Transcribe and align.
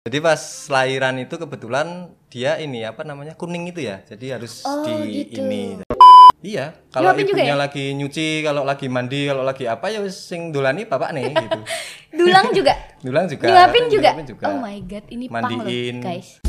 Jadi 0.00 0.16
pas 0.24 0.40
lahiran 0.72 1.12
itu 1.20 1.36
kebetulan 1.36 2.08
dia 2.32 2.56
ini 2.56 2.88
apa 2.88 3.04
namanya 3.04 3.36
kuning 3.36 3.68
itu 3.68 3.84
ya, 3.84 4.00
jadi 4.00 4.40
harus 4.40 4.64
Oh, 4.64 4.80
di 4.80 5.28
gitu. 5.28 5.44
ini. 5.44 5.76
Iya, 6.40 6.72
kalau 6.88 7.12
Nyuapin 7.12 7.28
ibunya 7.28 7.52
ya? 7.52 7.60
lagi 7.60 7.92
nyuci, 7.92 8.40
kalau 8.40 8.64
lagi 8.64 8.88
mandi, 8.88 9.28
kalau 9.28 9.44
lagi 9.44 9.68
apa 9.68 9.92
ya 9.92 10.00
sing 10.08 10.56
dolani 10.56 10.88
bapak 10.88 11.12
nih 11.12 11.36
gitu. 11.36 11.60
Dulang 12.16 12.48
juga. 12.56 12.72
Dulang 13.04 13.28
juga. 13.28 13.44
Nyuapin 13.44 13.84
juga. 13.92 14.10
juga. 14.24 14.44
Oh 14.48 14.56
my 14.56 14.80
god, 14.88 15.04
ini 15.12 15.28
pang 15.28 15.44
loh, 15.44 15.60
Mandiin. 15.68 16.00
guys. 16.00 16.40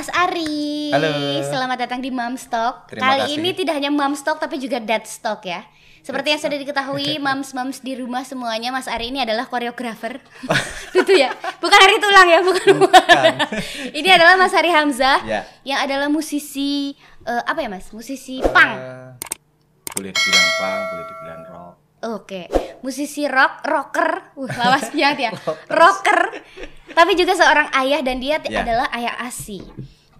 Mas 0.00 0.08
Ari, 0.16 0.88
Halo. 0.96 1.12
selamat 1.44 1.84
datang 1.84 2.00
di 2.00 2.08
Mamstock. 2.08 2.88
Terima 2.88 3.04
Kali 3.04 3.20
kasih. 3.20 3.36
ini 3.36 3.52
tidak 3.52 3.76
hanya 3.76 3.92
Mamstock 3.92 4.40
tapi 4.40 4.56
juga 4.56 4.80
Deadstock 4.80 5.44
ya. 5.44 5.60
Seperti 6.00 6.32
yang 6.32 6.40
sudah 6.40 6.56
diketahui, 6.56 7.20
mams-mams 7.28 7.84
di 7.84 8.00
rumah 8.00 8.24
semuanya, 8.24 8.72
Mas 8.72 8.88
Ari 8.88 9.12
ini 9.12 9.20
adalah 9.20 9.44
koreografer. 9.44 10.24
Itu 10.96 11.12
ya, 11.12 11.36
bukan 11.60 11.76
Ari 11.76 12.00
Tulang 12.00 12.28
ya, 12.32 12.40
bukan. 12.40 12.74
ini 13.92 14.08
adalah 14.08 14.40
Mas 14.40 14.56
Ari 14.56 14.72
Hamzah 14.72 15.20
Ya. 15.28 15.44
yang 15.68 15.84
adalah 15.84 16.08
musisi 16.08 16.96
eh, 17.28 17.42
apa 17.44 17.60
ya 17.60 17.68
Mas? 17.68 17.92
Musisi 17.92 18.40
punk. 18.40 18.72
Eh, 18.80 19.12
boleh 19.92 20.16
dibilang 20.16 20.48
pang, 20.64 20.80
boleh 20.96 21.04
dibilang 21.12 21.42
rock. 21.44 21.74
Oke, 22.00 22.48
musisi 22.80 23.28
rock, 23.28 23.60
rocker, 23.60 24.32
uh, 24.32 24.48
lawas 24.48 24.88
banget 24.96 25.28
ya, 25.28 25.30
rocker. 25.68 26.40
Tapi 26.90 27.12
juga 27.12 27.36
seorang 27.36 27.68
ayah 27.76 28.00
dan 28.00 28.16
dia 28.18 28.40
Ya. 28.48 28.64
adalah 28.64 28.88
ayah 28.90 29.20
asi. 29.20 29.60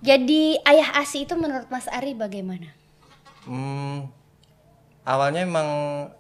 Jadi 0.01 0.61
ayah 0.63 1.01
asi 1.01 1.25
itu 1.25 1.37
menurut 1.37 1.69
Mas 1.69 1.89
Ari 1.89 2.13
bagaimana? 2.13 2.69
Hmm, 3.45 4.13
awalnya 5.03 5.41
emang 5.43 5.69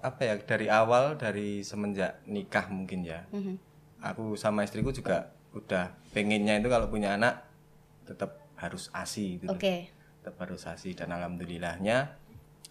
apa 0.00 0.20
ya 0.22 0.34
dari 0.40 0.66
awal 0.66 1.16
dari 1.16 1.60
semenjak 1.60 2.24
nikah 2.24 2.68
mungkin 2.68 3.04
ya. 3.04 3.28
Mhm. 3.28 3.56
Aku 4.00 4.32
sama 4.34 4.64
istriku 4.64 4.90
juga 4.90 5.28
udah 5.52 5.92
pengennya 6.10 6.56
itu 6.56 6.68
kalau 6.68 6.88
punya 6.88 7.20
anak 7.20 7.44
tetap 8.08 8.40
harus 8.56 8.88
asi 8.92 9.36
gitu. 9.36 9.52
Oke, 9.52 9.92
Tetap 10.20 10.40
harus 10.40 10.64
asi 10.64 10.92
dan 10.92 11.12
alhamdulillahnya 11.12 12.16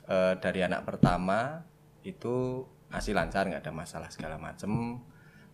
eh, 0.06 0.34
dari 0.38 0.62
anak 0.62 0.86
pertama 0.86 1.62
itu 2.02 2.66
asi 2.90 3.12
lancar 3.12 3.45
nggak 3.45 3.62
ada 3.62 3.72
masalah 3.72 4.09
segala 4.09 4.36
macem. 4.36 4.98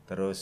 Terus 0.06 0.40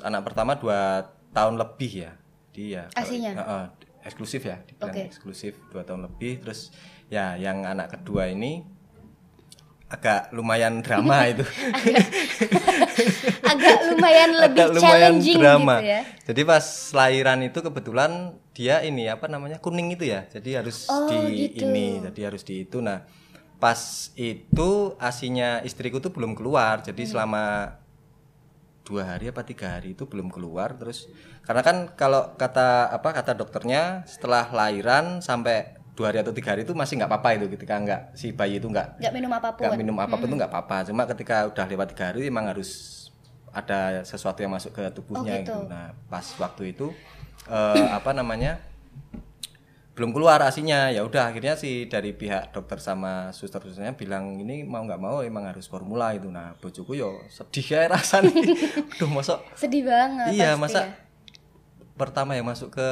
anak 0.00 0.24
pertama 0.24 0.54
dua 0.54 1.04
tahun 1.30 1.54
lebih 1.54 1.92
ya 2.02 2.12
dia. 2.50 2.82
kalau- 2.88 3.00
Asinya? 3.00 3.30
Heeh, 3.32 3.64
eksklusif 4.02 4.42
ya, 4.42 4.58
dibilang 4.60 4.90
Oke. 4.90 5.02
eksklusif 5.06 5.54
dua 5.68 5.82
tahun 5.82 6.04
lebih. 6.04 6.42
Terus 6.42 6.74
ya 7.06 7.34
yang 7.34 7.62
anak 7.62 7.92
kedua 7.92 8.26
ini 8.26 8.62
agak 9.86 10.30
lumayan 10.30 10.80
drama 10.80 11.22
itu. 11.30 11.46
agak 13.44 13.76
lumayan 13.86 14.30
lebih 14.42 14.62
agak 14.62 14.74
lumayan 14.74 14.90
challenging 15.14 15.38
drama. 15.38 15.74
gitu 15.78 15.86
ya. 15.86 16.00
Jadi 16.24 16.40
pas 16.42 16.64
lahiran 16.92 17.38
itu 17.40 17.58
kebetulan 17.60 18.10
dia 18.50 18.80
ini 18.80 19.06
apa 19.06 19.26
namanya 19.26 19.58
kuning 19.58 19.92
itu 19.92 20.06
ya. 20.06 20.26
Jadi 20.26 20.50
harus 20.54 20.88
Oh, 20.88 21.06
di 21.06 21.50
gitu. 21.54 21.64
ini, 21.64 22.02
jadi 22.02 22.20
harus 22.28 22.42
di 22.42 22.64
itu. 22.64 22.78
Nah 22.80 23.06
pas 23.64 23.80
itu 24.12 24.70
asinya 25.00 25.64
istriku 25.64 25.96
tuh 25.96 26.12
belum 26.12 26.36
keluar. 26.36 26.84
Hmm. 26.84 26.86
Jadi 26.92 27.02
selama 27.08 27.72
dua 28.84 29.16
hari 29.16 29.32
apa 29.32 29.40
tiga 29.40 29.80
hari 29.80 29.96
itu 29.96 30.04
belum 30.04 30.28
keluar. 30.28 30.76
Terus 30.76 31.08
karena 31.48 31.64
kan 31.64 31.76
kalau 31.96 32.36
kata 32.36 32.92
apa 32.92 33.16
kata 33.16 33.32
dokternya 33.32 34.04
setelah 34.04 34.52
lahiran 34.52 35.24
sampai 35.24 35.80
dua 35.96 36.12
hari 36.12 36.20
atau 36.20 36.36
tiga 36.36 36.52
hari 36.52 36.68
itu 36.68 36.76
masih 36.76 37.00
nggak 37.00 37.08
apa-apa 37.08 37.28
itu 37.40 37.46
ketika 37.56 37.80
nggak 37.80 38.00
si 38.12 38.36
bayi 38.36 38.60
itu 38.60 38.68
nggak 38.68 39.00
Nggak 39.00 39.14
minum 39.14 39.32
apa 39.32 39.48
pun. 39.54 39.62
nggak 39.64 39.78
minum 39.80 39.96
apa 39.96 40.14
pun 40.18 40.26
tuh 40.26 40.36
nggak 40.36 40.50
apa-apa 40.50 40.76
cuma 40.90 41.02
ketika 41.06 41.36
udah 41.46 41.64
lewat 41.70 41.86
tiga 41.94 42.04
hari 42.10 42.26
emang 42.26 42.50
harus 42.50 42.70
ada 43.54 44.02
sesuatu 44.02 44.42
yang 44.42 44.50
masuk 44.50 44.74
ke 44.74 44.82
tubuhnya 44.90 45.38
Oh, 45.38 45.42
gitu. 45.46 45.54
gitu. 45.54 45.70
nah 45.70 45.94
pas 46.10 46.26
waktu 46.36 46.74
itu 46.74 46.90
eh, 47.46 47.86
apa 47.94 48.10
namanya 48.10 48.58
belum 49.94 50.10
keluar 50.10 50.42
asinya 50.42 50.90
ya 50.90 51.06
udah 51.06 51.30
akhirnya 51.30 51.54
sih 51.54 51.86
dari 51.86 52.10
pihak 52.10 52.50
dokter 52.50 52.82
sama 52.82 53.30
suster-susternya 53.30 53.94
bilang 53.94 54.42
ini 54.42 54.66
mau 54.66 54.82
nggak 54.82 54.98
mau 54.98 55.22
emang 55.22 55.46
harus 55.46 55.70
formula 55.70 56.10
itu 56.10 56.26
nah 56.26 56.58
bojoku 56.58 56.98
yo 56.98 57.22
sedih 57.30 57.62
ya 57.62 57.80
rasanya 57.86 58.34
aduh 58.98 59.10
masuk 59.10 59.38
Sedih 59.54 59.86
banget. 59.86 60.34
iya 60.34 60.58
masa 60.58 60.90
ya. 60.90 60.98
pertama 61.94 62.34
yang 62.34 62.42
masuk 62.42 62.74
ke 62.74 62.90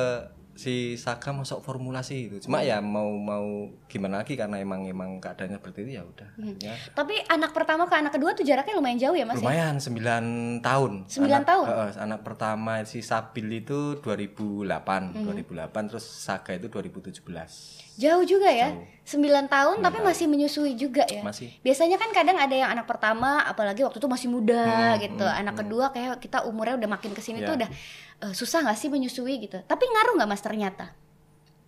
si 0.55 0.75
Saka 0.95 1.31
masuk 1.31 1.61
formulasi 1.61 2.29
itu 2.29 2.37
cuma 2.41 2.61
ya 2.61 2.79
mau 2.79 3.09
mau 3.13 3.45
gimana 3.87 4.21
lagi 4.21 4.35
karena 4.35 4.57
emang 4.57 4.85
emang 4.85 5.17
keadaannya 5.17 5.57
seperti 5.57 5.79
itu 5.83 5.91
ya 5.95 6.03
udah 6.03 6.29
ya 6.59 6.75
Tapi 6.91 7.17
anak 7.27 7.51
pertama 7.51 7.85
ke 7.85 7.95
anak 7.95 8.13
kedua 8.13 8.33
tuh 8.33 8.43
jaraknya 8.43 8.75
lumayan 8.75 8.99
jauh 8.99 9.13
ya 9.13 9.25
Mas? 9.25 9.37
ya? 9.37 9.41
lumayan 9.41 9.75
9 9.77 10.61
tahun 10.61 10.93
Sembilan 11.07 11.39
Anak- 11.39 11.49
tahun? 11.49 11.67
eh, 11.67 11.91
anak 11.99 12.21
pertama 12.23 12.73
si 12.83 13.01
Sabil 13.01 13.49
itu 13.59 13.97
2008 13.99 15.15
Hmm. 15.15 15.25
2008 15.27 15.89
terus 15.89 16.05
Saga 16.05 16.53
itu 16.53 16.69
2017 16.69 17.92
Jauh 17.95 18.23
juga 18.23 18.49
ya. 18.49 18.71
Jauh. 18.71 18.91
9 19.03 19.19
tahun 19.47 19.83
tapi 19.83 19.99
masih 20.01 20.27
menyusui 20.27 20.73
juga 20.75 21.03
ya. 21.05 21.21
masih 21.21 21.51
Biasanya 21.59 21.99
kan 21.99 22.11
kadang 22.13 22.39
ada 22.39 22.55
yang 22.55 22.71
anak 22.71 22.87
pertama 22.87 23.43
apalagi 23.43 23.83
waktu 23.83 23.99
itu 23.99 24.07
masih 24.07 24.31
muda 24.31 24.63
Hmm, 24.95 24.95
gitu. 24.97 25.27
anak 25.27 25.59
kedua 25.59 25.91
kayak 25.91 26.17
kita 26.19 26.43
umurnya 26.43 26.79
udah 26.79 26.87
makin 26.89 27.11
ke 27.11 27.19
sini 27.19 27.41
tuh 27.41 27.59
Ya. 27.59 27.67
udah 27.67 27.71
eh, 28.23 28.33
susah 28.33 28.63
nggak 28.63 28.79
sih 28.79 28.87
menyusui 28.87 29.43
gitu. 29.43 29.59
Tapi 29.61 29.85
ngaruh 29.85 30.15
nggak 30.15 30.29
Mas 30.29 30.39
ternyata? 30.41 30.95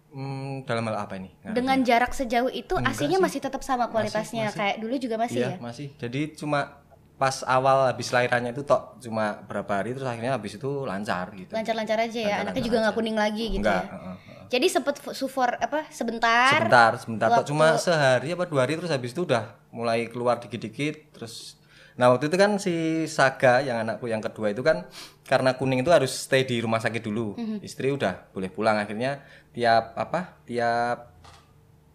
Hmm, 0.08 0.62
dalam 0.62 0.86
hal 0.86 0.94
apa 1.00 1.18
ini 1.18 1.34
Ngaruhnya? 1.34 1.52
Dengan 1.52 1.78
jarak 1.82 2.14
sejauh 2.14 2.46
itu 2.48 2.70
Enggak 2.72 2.94
asinya 2.94 3.18
sih. 3.18 3.24
masih 3.26 3.40
tetap 3.42 3.60
sama 3.60 3.90
kualitasnya 3.90 4.46
masih. 4.46 4.54
kayak 4.56 4.76
dulu 4.78 4.94
juga 4.94 5.16
masih 5.18 5.34
iya 5.36 5.50
ya. 5.50 5.56
masih 5.58 5.86
jadi 5.98 6.20
cuma 6.32 6.83
pas 7.14 7.46
awal 7.46 7.86
habis 7.86 8.10
lahirannya 8.10 8.50
itu 8.50 8.62
tok 8.62 8.98
cuma 8.98 9.38
berapa 9.40 9.70
hari 9.72 9.92
terus 9.92 10.04
akhirnya 10.04 10.34
habis 10.34 10.54
itu 10.54 10.82
lancar 10.82 11.30
gitu 11.32 11.54
Lancar-lancar 11.54 11.98
aja 12.00 12.10
ya. 12.10 12.26
Lancar-lancar 12.36 12.42
Anaknya 12.44 12.62
juga 12.64 12.76
nggak 12.80 12.94
kuning 12.94 13.16
lagi 13.16 13.44
gitu 13.50 13.60
enggak 13.62 13.84
ya. 13.84 14.12
Jadi 14.44 14.66
sempet 14.68 14.94
sufor 15.10 15.50
apa 15.56 15.86
sebentar. 15.88 16.50
sebentar 16.52 16.90
sebentar 16.96 17.28
tok 17.32 17.46
cuma 17.46 17.74
sehari 17.76 18.30
apa 18.30 18.44
dua 18.44 18.62
hari 18.62 18.74
terus 18.74 18.90
habis 18.90 19.10
itu 19.10 19.22
udah 19.24 19.54
mulai 19.70 20.06
keluar 20.06 20.38
dikit-dikit 20.38 21.10
terus 21.12 21.54
nah 21.94 22.10
waktu 22.10 22.26
itu 22.26 22.34
kan 22.34 22.58
si 22.58 22.74
Saga 23.06 23.62
yang 23.62 23.78
anakku 23.78 24.04
yang 24.04 24.18
kedua 24.18 24.50
itu 24.50 24.60
kan 24.60 24.82
karena 25.22 25.54
kuning 25.54 25.78
itu 25.78 25.88
harus 25.88 26.10
stay 26.10 26.42
di 26.42 26.58
rumah 26.58 26.78
sakit 26.78 26.98
dulu 27.00 27.38
Mhm. 27.38 27.62
istri 27.62 27.88
udah 27.88 28.26
boleh 28.30 28.50
pulang 28.50 28.74
akhirnya 28.74 29.22
tiap 29.50 29.94
apa 29.94 30.42
tiap 30.42 31.14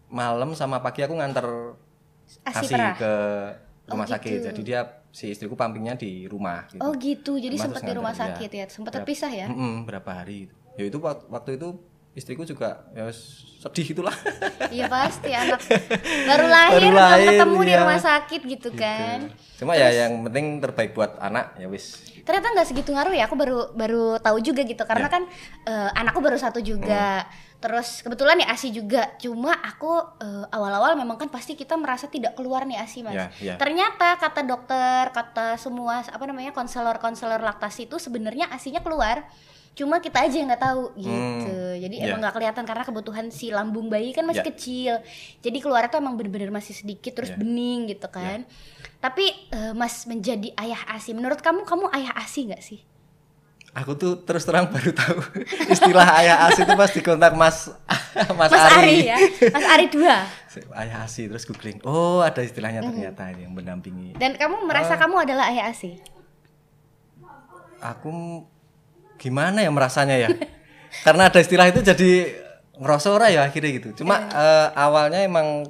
malam 0.08 0.52
sama 0.52 0.80
pagi 0.80 1.00
aku 1.00 1.14
nganter 1.14 1.46
Asi 2.42 2.64
asi 2.64 2.74
perah. 2.74 2.94
ke 2.96 3.12
rumah 3.86 4.06
Oh, 4.06 4.10
sakit 4.10 4.30
gitu. 4.32 4.46
jadi 4.48 4.60
dia 4.62 4.80
si 5.10 5.28
istriku 5.28 5.54
pampingnya 5.54 5.94
di 5.94 6.24
rumah 6.24 6.66
gitu. 6.66 6.80
Oh 6.80 6.94
gitu. 6.94 7.34
Jadi 7.34 7.54
terus 7.56 7.82
di 7.82 7.92
rumah 7.92 8.14
sakit 8.14 8.50
ya. 8.50 8.64
Sempet 8.66 8.90
Berapa- 8.90 9.02
terpisah 9.02 9.30
ya. 9.30 9.46
Mm-mm, 9.50 9.84
berapa 9.84 10.10
hari 10.12 10.46
gitu. 10.46 10.54
ya 10.78 10.84
itu 10.86 10.98
wak- 10.98 11.26
waktu 11.28 11.58
itu 11.58 11.68
istriku 12.10 12.42
juga 12.42 12.90
ya 12.90 13.06
sedih 13.60 13.94
itulah 13.94 14.16
Iya 14.74 14.86
pasti 14.88 15.30
anak 15.42 15.60
baru 16.26 16.46
lahir 16.46 16.80
Baru 16.80 16.88
belum 16.90 17.02
lahir, 17.02 17.28
ketemu 17.34 17.58
di 17.60 17.72
iya. 17.72 17.80
rumah 17.82 18.00
sakit 18.00 18.40
gitu 18.46 18.70
kan. 18.72 19.18
Cuma 19.58 19.72
ya 19.76 19.88
yang 19.90 20.24
penting 20.24 20.62
terbaik 20.62 20.94
buat 20.94 21.18
anak 21.18 21.58
ya 21.58 21.66
wis. 21.66 22.00
Ternyata 22.22 22.54
nggak 22.54 22.66
segitu 22.70 22.94
ngaruh 22.94 23.12
ya. 23.12 23.26
Aku 23.26 23.34
baru 23.34 23.74
baru 23.74 24.16
tahu 24.22 24.38
juga 24.40 24.62
gitu 24.62 24.80
karena 24.86 25.10
Ya. 25.10 25.12
kan 25.12 25.22
eh, 25.66 25.90
anakku 25.98 26.22
baru 26.22 26.38
satu 26.38 26.62
juga. 26.62 27.26
Hmm. 27.26 27.58
Terus 27.60 28.00
kebetulan 28.00 28.40
ya 28.40 28.48
ASI 28.54 28.70
juga. 28.72 29.10
Cuma 29.18 29.52
aku 29.52 29.90
eh, 30.22 30.54
awal-awal 30.54 30.94
memang 30.96 31.18
kan 31.18 31.28
pasti 31.28 31.58
kita 31.58 31.74
merasa 31.76 32.06
tidak 32.08 32.38
keluar 32.38 32.64
nih 32.64 32.78
ASI 32.80 33.02
mas. 33.04 33.12
Ya, 33.12 33.26
ya. 33.42 33.54
Ternyata 33.58 34.16
kata 34.16 34.40
dokter, 34.46 35.10
kata 35.12 35.58
semua 35.58 36.00
apa 36.00 36.24
namanya 36.24 36.54
konselor-konselor 36.54 37.42
laktasi 37.42 37.90
itu 37.90 37.98
sebenarnya 38.00 38.48
ASInya 38.48 38.80
keluar. 38.80 39.26
Cuma 39.80 39.96
kita 39.96 40.20
aja 40.20 40.36
yang 40.36 40.44
nggak 40.46 40.60
tahu 40.60 40.92
gitu. 40.94 41.56
Jadi 41.80 41.94
ya. 41.96 42.04
emang 42.06 42.20
nggak 42.20 42.34
kelihatan 42.36 42.64
karena 42.68 42.84
kebutuhan 42.84 43.26
si 43.28 43.48
lambung 43.48 43.88
bayi 43.88 44.12
kan 44.12 44.28
masih 44.28 44.44
Ya. 44.44 44.48
kecil. 44.52 44.94
Jadi 45.40 45.56
keluarnya 45.56 45.88
tuh 45.88 45.98
emang 45.98 46.14
bener-bener 46.14 46.52
masih 46.52 46.76
sedikit 46.76 47.16
terus 47.16 47.32
Ya. 47.32 47.40
bening 47.40 47.88
gitu 47.88 48.04
kan. 48.06 48.44
Tapi 49.00 49.24
eh, 49.48 49.72
Mas 49.72 50.04
menjadi 50.04 50.52
ayah 50.54 50.84
ASI, 50.86 51.16
menurut 51.16 51.40
kamu 51.40 51.64
kamu 51.64 51.88
ayah 51.90 52.12
ASI 52.14 52.52
nggak 52.52 52.60
sih? 52.60 52.84
Aku 53.70 53.94
tuh 53.94 54.18
terus 54.20 54.42
terang 54.42 54.66
baru 54.66 54.90
tahu 54.90 55.16
istilah 55.72 56.02
ayah 56.18 56.44
asi 56.44 56.60
itu 56.60 56.74
pas 56.74 56.90
di 56.90 57.00
kontak 57.00 57.32
Mas 57.32 57.70
Mas, 58.36 58.50
Mas 58.50 58.66
Ari, 58.68 58.74
Ari. 58.76 58.96
ya, 59.06 59.16
Mas 59.48 59.62
Ari 59.64 59.86
2 59.88 60.02
ayah 60.82 61.06
asi 61.06 61.24
terus 61.24 61.46
googling. 61.46 61.78
Oh, 61.86 62.18
ada 62.18 62.42
istilahnya 62.42 62.82
ternyata 62.82 63.30
ini 63.30 63.46
yang 63.46 63.54
mendampingi. 63.54 64.18
Dan 64.18 64.34
kamu 64.34 64.66
merasa 64.66 64.92
Ah. 64.92 65.00
kamu 65.00 65.22
adalah 65.22 65.48
ayah 65.48 65.70
ASI? 65.70 66.02
Aku 67.80 68.44
gimana 69.20 69.60
ya 69.60 69.68
merasanya 69.68 70.16
ya? 70.16 70.28
Karena 71.06 71.28
ada 71.28 71.38
istilah 71.38 71.68
itu 71.68 71.80
jadi 71.80 72.10
ngerasa 72.74 73.12
ora 73.12 73.28
ya 73.28 73.44
akhirnya 73.44 73.70
gitu. 73.76 73.88
Cuma 73.94 74.16
Iya. 74.18 74.32
eh, 74.34 74.68
awalnya 74.74 75.20
emang 75.20 75.68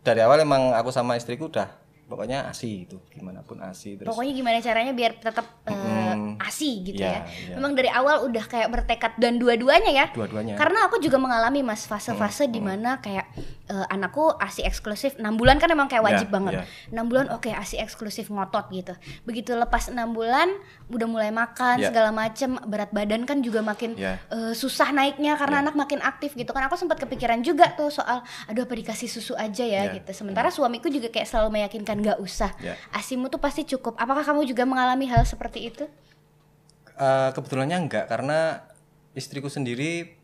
dari 0.00 0.20
awal 0.20 0.38
emang 0.38 0.70
aku 0.72 0.88
sama 0.90 1.12
istriku 1.14 1.48
udah 1.48 1.68
pokoknya 2.06 2.42
asi 2.44 2.84
itu 2.84 2.98
gimana 3.08 3.38
pun 3.40 3.60
asi 3.60 3.94
terus 3.94 4.10
Pokoknya 4.10 4.34
gimana 4.34 4.58
caranya 4.58 4.90
biar 4.90 5.12
tetap 5.16 5.46
eh, 5.62 5.70
Mm-mm. 5.70 6.36
asi 6.38 6.82
gitu 6.82 6.98
Iya, 6.98 7.06
ya. 7.06 7.20
iya. 7.46 7.54
Memang 7.54 7.72
dari 7.72 7.86
awal 7.86 8.26
udah 8.26 8.44
kayak 8.44 8.68
bertekad 8.68 9.12
dan 9.16 9.36
dua-duanya 9.36 9.90
ya. 9.90 10.06
dua-duanya 10.10 10.54
Karena 10.54 10.84
aku 10.84 10.98
juga 10.98 11.16
mengalami 11.16 11.62
mas 11.62 11.84
fase-fase 11.84 12.46
di 12.46 12.58
mana 12.58 12.98
kayak 12.98 13.30
eh, 13.70 13.86
anakku 13.86 14.34
asi 14.36 14.66
eksklusif 14.66 15.14
6 15.14 15.22
bulan 15.38 15.56
kan 15.56 15.70
emang 15.70 15.86
kayak 15.86 16.02
Ya, 16.02 16.06
wajib 16.10 16.28
banget. 16.28 16.52
ya. 16.52 16.62
6 16.90 17.06
bulan 17.06 17.30
oke 17.30 17.46
asi 17.48 17.78
eksklusif 17.78 18.26
ngotot 18.26 18.66
gitu. 18.70 18.92
Begitu 19.22 19.54
lepas 19.54 19.86
6 19.86 19.94
bulan 20.10 20.50
udah 20.90 21.06
mulai 21.06 21.30
makan 21.30 21.78
Ya. 21.78 21.88
segala 21.88 22.10
macem 22.10 22.58
berat 22.66 22.90
badan 22.90 23.22
kan 23.22 23.38
juga 23.38 23.62
makin 23.62 23.94
Ya. 23.94 24.18
eh, 24.26 24.52
susah 24.52 24.90
naiknya 24.90 25.38
karena 25.38 25.62
anak 25.62 25.78
makin 25.78 26.02
aktif 26.02 26.34
gitu 26.34 26.50
kan. 26.50 26.66
Aku 26.66 26.74
sempat 26.74 26.98
kepikiran 26.98 27.38
juga 27.40 27.70
tuh 27.72 27.88
soal 27.88 28.20
aduh 28.44 28.66
apa 28.66 28.74
dikasih 28.74 29.06
susu 29.06 29.38
aja 29.38 29.62
ya 29.62 29.86
Ya. 29.86 29.94
gitu. 29.94 30.10
Sementara 30.10 30.50
suamiku 30.50 30.90
juga 30.90 31.06
kayak 31.06 31.24
selalu 31.24 31.54
meyakinkan 31.54 32.02
nggak 32.02 32.18
usah. 32.18 32.50
Ya. 32.58 32.74
Asimu 32.90 33.30
tuh 33.30 33.38
pasti 33.38 33.62
cukup. 33.62 33.94
Apakah 33.94 34.26
kamu 34.26 34.42
juga 34.44 34.66
mengalami 34.66 35.06
hal 35.06 35.22
seperti 35.22 35.70
itu? 35.70 35.86
Eh, 36.96 37.30
kebetulannya 37.30 37.78
enggak 37.78 38.08
karena 38.08 38.60
istriku 39.12 39.48
sendiri 39.48 40.16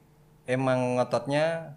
emang 0.45 0.97
ngototnya 0.97 1.73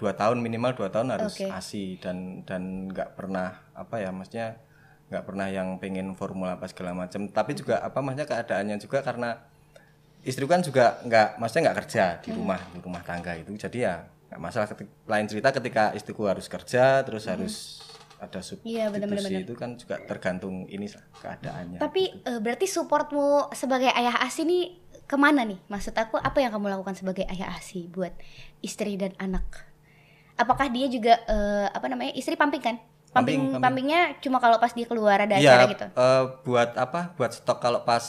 dua 0.00 0.16
tahun 0.16 0.40
minimal 0.40 0.72
dua 0.72 0.88
tahun 0.88 1.12
harus 1.12 1.36
Oke. 1.36 1.52
asi 1.52 2.00
dan 2.00 2.40
dan 2.48 2.88
nggak 2.88 3.20
pernah 3.20 3.60
apa 3.76 4.00
ya 4.00 4.08
maksudnya 4.08 4.56
nggak 5.12 5.24
pernah 5.28 5.46
yang 5.52 5.76
pengen 5.76 6.16
formula 6.16 6.56
apa 6.56 6.64
segala 6.72 6.96
macam 6.96 7.28
tapi 7.28 7.52
juga 7.52 7.84
apa 7.84 8.00
maksudnya 8.00 8.24
keadaannya 8.24 8.80
juga 8.80 9.04
karena 9.04 9.36
istriku 10.24 10.52
kan 10.52 10.64
juga 10.64 11.00
nggak 11.04 11.36
maksudnya 11.36 11.62
nggak 11.68 11.78
kerja 11.84 12.04
di 12.24 12.30
rumah 12.32 12.60
di 12.72 12.80
rumah 12.80 13.02
tangga 13.04 13.36
itu. 13.36 13.52
Jadi 13.56 13.84
ya 13.84 14.04
nggak 14.32 14.40
masalah 14.40 14.66
Ketik- 14.70 14.94
lain 15.04 15.26
cerita 15.26 15.48
ketika 15.50 15.84
istriku 15.92 16.28
harus 16.30 16.46
kerja 16.46 17.02
terus 17.04 17.26
harus 17.26 17.54
ada 18.20 18.36
Iya, 18.68 18.92
benar-benar, 18.92 19.24
substitusi 19.24 19.48
itu 19.48 19.54
kan 19.56 19.80
juga 19.80 19.96
tergantung 20.04 20.68
ini 20.68 20.84
keadaannya 21.24 21.80
Tapi 21.80 22.02
eh, 22.20 22.40
berarti 22.40 22.68
supportmu 22.68 23.48
sebagai 23.56 23.88
ayah 23.96 24.20
asi 24.20 24.44
nih 24.44 24.76
ke 25.08 25.16
mana 25.16 25.42
nih? 25.42 25.56
Maksud 25.72 25.96
aku 25.96 26.20
apa 26.20 26.38
yang 26.38 26.52
kamu 26.52 26.68
lakukan 26.68 26.94
sebagai 26.94 27.24
ayah 27.32 27.56
asi 27.56 27.88
buat 27.88 28.12
istri 28.60 29.00
dan 29.00 29.16
anak? 29.16 29.69
Apakah 30.40 30.66
dia 30.66 30.88
juga 30.88 31.20
eh, 31.20 31.66
apa 31.68 31.86
namanya 31.86 32.12
istri 32.12 32.34
pamping 32.34 32.58
kan? 32.58 32.76
Pamping, 33.10 33.12
Pamping, 33.12 33.40
pamping. 33.50 33.60
pampingnya 33.60 34.00
cuma 34.18 34.38
kalau 34.38 34.56
pas 34.56 34.70
dia 34.70 34.86
keluar 34.86 35.18
ada 35.18 35.34
Iya, 35.34 35.50
acara 35.50 35.64
gitu. 35.68 35.86
eh, 35.90 36.22
buat 36.40 36.70
apa? 36.74 37.12
Buat 37.14 37.32
stok 37.34 37.58
kalau 37.58 37.82
pas 37.82 38.04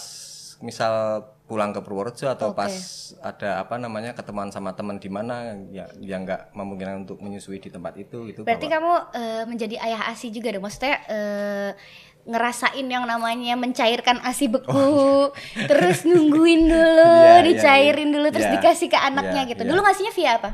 misal 0.59 1.25
pulang 1.43 1.69
ke 1.69 1.81
Purworejo 1.81 2.29
atau 2.29 2.53
Oke. 2.53 2.63
pas 2.63 2.73
ada 3.19 3.59
apa 3.59 3.75
namanya 3.75 4.13
ketemuan 4.13 4.47
sama 4.47 4.71
teman 4.71 4.95
di 4.95 5.09
mana 5.09 5.51
ya 5.67 5.89
yang 5.99 6.23
nggak 6.23 6.53
memungkinkan 6.53 7.03
untuk 7.03 7.19
menyusui 7.19 7.57
di 7.57 7.67
tempat 7.67 7.97
itu 7.97 8.23
itu 8.25 8.39
Berarti 8.41 8.65
bawa. 8.65 8.75
kamu 8.77 8.93
eh, 9.11 9.43
menjadi 9.45 9.75
ayah 9.81 10.01
asi 10.07 10.29
juga 10.29 10.47
dong. 10.49 10.63
Maksudnya 10.63 10.95
eh, 11.03 11.71
ngerasain 12.21 12.85
yang 12.85 13.03
namanya 13.03 13.57
mencairkan 13.57 14.21
asi 14.21 14.45
beku, 14.45 15.33
terus 15.65 16.05
nungguin 16.05 16.69
dulu, 16.71 17.01
Iya, 17.09 17.33
iya, 17.33 17.41
dicairin 17.41 18.07
iya. 18.07 18.13
dulu 18.13 18.27
terus 18.29 18.45
Iya, 18.45 18.55
dikasih 18.55 18.87
ke 18.87 18.99
anaknya 19.01 19.41
iya, 19.41 19.49
gitu. 19.49 19.61
iya. 19.65 19.69
Dulu 19.73 19.79
ngasihnya 19.81 20.13
via 20.13 20.31
apa? 20.37 20.49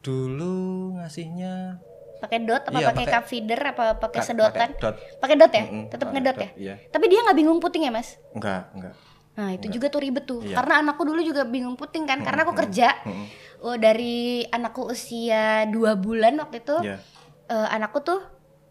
Dulu 0.00 0.56
ngasihnya 0.96 1.82
pakai 2.18 2.42
dot 2.42 2.62
apa 2.66 2.78
Iya, 2.78 2.86
pakai 2.90 3.04
cup 3.06 3.24
feeder 3.24 3.60
apa 3.62 3.84
pakai 3.94 4.20
Ka- 4.20 4.26
sedotan? 4.26 4.70
pakai 5.18 5.36
dot. 5.38 5.46
dot 5.46 5.52
ya? 5.54 5.64
Mm-mm, 5.64 5.84
tetap 5.86 6.06
pakai 6.08 6.14
ngedot 6.18 6.34
dot, 6.34 6.42
ya? 6.42 6.50
iya. 6.56 6.74
tapi 6.90 7.04
dia 7.06 7.22
nggak 7.22 7.36
bingung 7.36 7.58
puting 7.58 7.86
ya 7.86 7.92
mas? 7.94 8.18
Enggak 8.32 8.70
enggak 8.74 8.94
nah 9.38 9.54
itu 9.54 9.70
juga 9.70 9.86
tuh 9.86 10.02
ribet 10.02 10.26
tuh. 10.26 10.42
Iya. 10.42 10.58
karena 10.58 10.82
anakku 10.82 11.06
dulu 11.06 11.22
juga 11.22 11.46
bingung 11.46 11.78
puting 11.78 12.04
kan 12.04 12.18
karena 12.20 12.42
aku 12.42 12.58
kerja. 12.58 12.90
Mm-mm. 13.06 13.26
oh 13.60 13.76
dari 13.78 14.42
anakku 14.44 14.82
usia 14.84 15.62
dua 15.70 15.94
bulan 15.94 16.34
waktu 16.36 16.58
itu 16.58 16.74
ya 16.82 16.98
eh, 17.46 17.68
anakku 17.70 18.02
tuh 18.02 18.18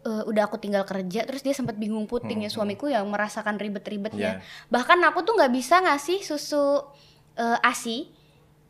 eh, 0.04 0.28
udah 0.28 0.44
aku 0.44 0.60
tinggal 0.60 0.84
kerja 0.84 1.24
terus 1.24 1.40
dia 1.40 1.56
sempat 1.56 1.72
bingung 1.74 2.04
puting 2.04 2.44
ya. 2.44 2.52
Suamiku 2.52 2.84
yang 2.86 3.08
merasakan 3.08 3.56
ribet-ribetnya. 3.56 4.40
Iya. 4.40 4.44
bahkan 4.68 5.00
aku 5.02 5.24
tuh 5.24 5.40
nggak 5.40 5.48
bisa 5.50 5.80
ngasih 5.80 6.20
susu 6.20 6.84
eh, 7.34 7.58
asi 7.64 8.12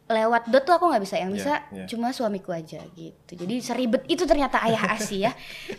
lewat 0.09 0.49
dot 0.49 0.65
tuh 0.65 0.75
aku 0.81 0.89
nggak 0.89 1.05
bisa 1.05 1.17
yang 1.21 1.31
Iya, 1.31 1.37
bisa 1.37 1.53
iya. 1.71 1.85
cuma 1.85 2.09
suamiku 2.11 2.51
aja 2.57 2.81
gitu. 2.97 3.33
Jadi 3.37 3.61
seribet 3.61 4.03
itu 4.09 4.25
ternyata 4.25 4.59
ayah 4.65 4.97
asi 4.97 5.29
ya. 5.29 5.33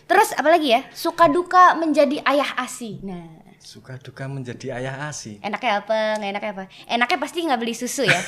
Terus 0.06 0.38
apalagi 0.38 0.78
ya? 0.78 0.81
Suka 0.94 1.26
duka 1.26 1.74
menjadi 1.74 2.22
ayah 2.24 2.54
asi. 2.62 3.02
Nah. 3.02 3.50
Suka 3.60 4.00
duka 4.00 4.24
menjadi 4.31 4.80
ayah 4.80 5.12
asi? 5.12 5.36
Enaknya 5.44 5.84
apa? 5.84 6.16
Nggak 6.16 6.30
enaknya 6.31 6.52
apa? 6.56 6.64
Enaknya 6.88 7.18
pasti 7.20 7.38
nggak 7.44 7.60
beli 7.60 7.76
susu 7.76 8.08
ya? 8.08 8.22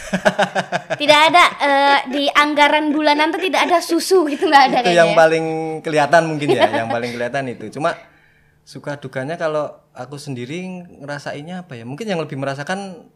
Tidak 1.00 1.20
ada 1.32 1.44
eh, 1.64 2.00
di 2.12 2.24
anggaran 2.28 2.92
bulanan 2.92 3.32
tuh 3.32 3.40
tidak 3.40 3.64
ada 3.70 3.80
susu 3.80 4.28
gitu 4.28 4.52
nggak 4.52 4.64
ada 4.70 4.78
itu 4.84 4.92
kayaknya 4.92 5.02
yang 5.08 5.12
ya. 5.14 5.18
paling 5.18 5.46
kelihatan 5.86 6.22
mungkin 6.28 6.48
ya 6.52 6.68
yang 6.84 6.90
paling 6.92 7.12
kelihatan 7.16 7.44
itu. 7.48 7.66
Cuma 7.80 7.96
suka 8.68 9.00
dukanya 9.00 9.40
kalau 9.40 9.72
aku 9.96 10.20
sendiri 10.20 10.68
ngerasainnya 11.00 11.64
apa 11.64 11.80
ya? 11.80 11.88
Mungkin 11.88 12.12
yang 12.12 12.20
lebih 12.20 12.36
merasakan 12.36 13.08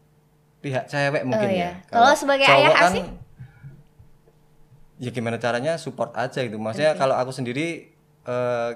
pihak 0.60 0.84
cewek 0.86 1.22
mungkin 1.22 1.50
iya. 1.50 1.64
ya. 1.64 1.70
Kalau 1.88 2.10
sebagai 2.12 2.46
ayah 2.46 2.72
kan, 2.74 2.92
asih? 2.92 3.04
ya 4.96 5.10
gimana 5.12 5.36
caranya 5.36 5.76
support 5.76 6.16
aja 6.16 6.40
gitu. 6.40 6.56
Maksudnya 6.56 6.96
kalau 6.96 7.14
aku 7.14 7.30
sendiri 7.30 7.92
eh, 8.24 8.70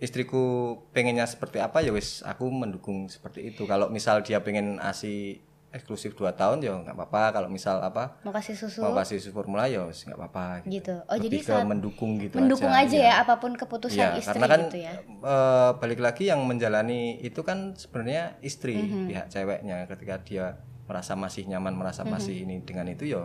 istriku 0.00 0.76
pengennya 0.90 1.24
seperti 1.24 1.60
apa 1.60 1.80
ya 1.80 1.92
wis 1.92 2.24
aku 2.24 2.48
mendukung 2.48 3.06
seperti 3.06 3.52
itu. 3.52 3.64
Kalau 3.64 3.92
misal 3.92 4.24
dia 4.24 4.40
pengen 4.40 4.80
asi 4.80 5.40
eksklusif 5.74 6.14
2 6.14 6.30
tahun 6.38 6.62
ya 6.62 6.70
nggak 6.70 6.94
apa-apa. 6.94 7.22
Kalau 7.34 7.48
misal 7.50 7.82
apa 7.82 8.16
mau 8.22 8.30
kasih 8.30 8.54
susu? 8.54 8.78
mau 8.78 8.94
kasih 8.94 9.18
susu 9.18 9.34
formula 9.34 9.66
ya 9.66 9.82
wis 9.84 10.06
nggak 10.06 10.16
apa-apa 10.16 10.64
gitu. 10.70 11.02
Oh 11.10 11.18
Lebih 11.18 11.28
jadi 11.28 11.38
ke 11.42 11.50
saat 11.50 11.66
mendukung 11.66 12.10
gitu 12.22 12.38
mendukung 12.38 12.70
aja, 12.70 12.94
iya. 12.94 13.10
ya 13.10 13.22
apa 13.26 13.42
pun 13.42 13.58
keputusan 13.58 13.98
Iya, 13.98 14.22
istri 14.22 14.38
karena 14.38 14.46
kan 14.48 14.60
gitu 14.70 14.78
ya. 14.80 14.94
eh, 15.02 15.70
balik 15.82 16.00
lagi 16.00 16.24
yang 16.30 16.40
menjalani 16.46 17.18
itu 17.20 17.42
kan 17.42 17.74
sebenarnya 17.74 18.38
istri 18.40 18.78
Mhm. 18.80 19.06
pihak 19.10 19.26
ceweknya. 19.28 19.76
Ketika 19.90 20.14
dia 20.22 20.46
merasa 20.84 21.12
masih 21.14 21.44
nyaman 21.44 21.72
merasa 21.72 22.02
Mhm. 22.02 22.10
masih 22.10 22.34
ini 22.42 22.60
dengan 22.60 22.86
itu 22.86 23.04
ya 23.06 23.24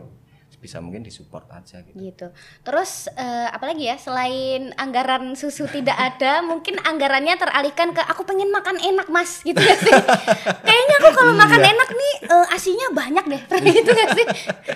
bisa 0.59 0.83
mungkin 0.83 0.99
disupport 0.99 1.47
aja 1.53 1.79
gitu. 1.79 1.95
gitu 1.95 2.27
terus 2.61 3.07
eh, 3.09 3.47
apalagi 3.47 3.87
ya 3.87 3.95
selain 3.95 4.75
anggaran 4.75 5.31
susu 5.33 5.63
tidak 5.65 5.95
ada 5.95 6.41
mungkin 6.43 6.75
anggarannya 6.75 7.31
teralihkan 7.33 7.95
ke 7.95 8.01
aku 8.01 8.27
pengen 8.27 8.51
makan 8.51 8.75
enak 8.75 9.07
mas 9.07 9.39
gitu 9.39 9.55
ya 9.55 9.71
sih 9.73 9.87
kayaknya 10.67 10.95
aku 10.99 11.09
kalau 11.13 11.31
Iya. 11.31 11.39
makan 11.39 11.61
enak 11.63 11.89
nih 11.89 12.13
eh, 12.27 12.47
asinya 12.51 12.87
banyak 12.91 13.25
deh 13.29 13.41
gitu 13.71 13.89
gak 13.89 14.09
sih 14.11 14.25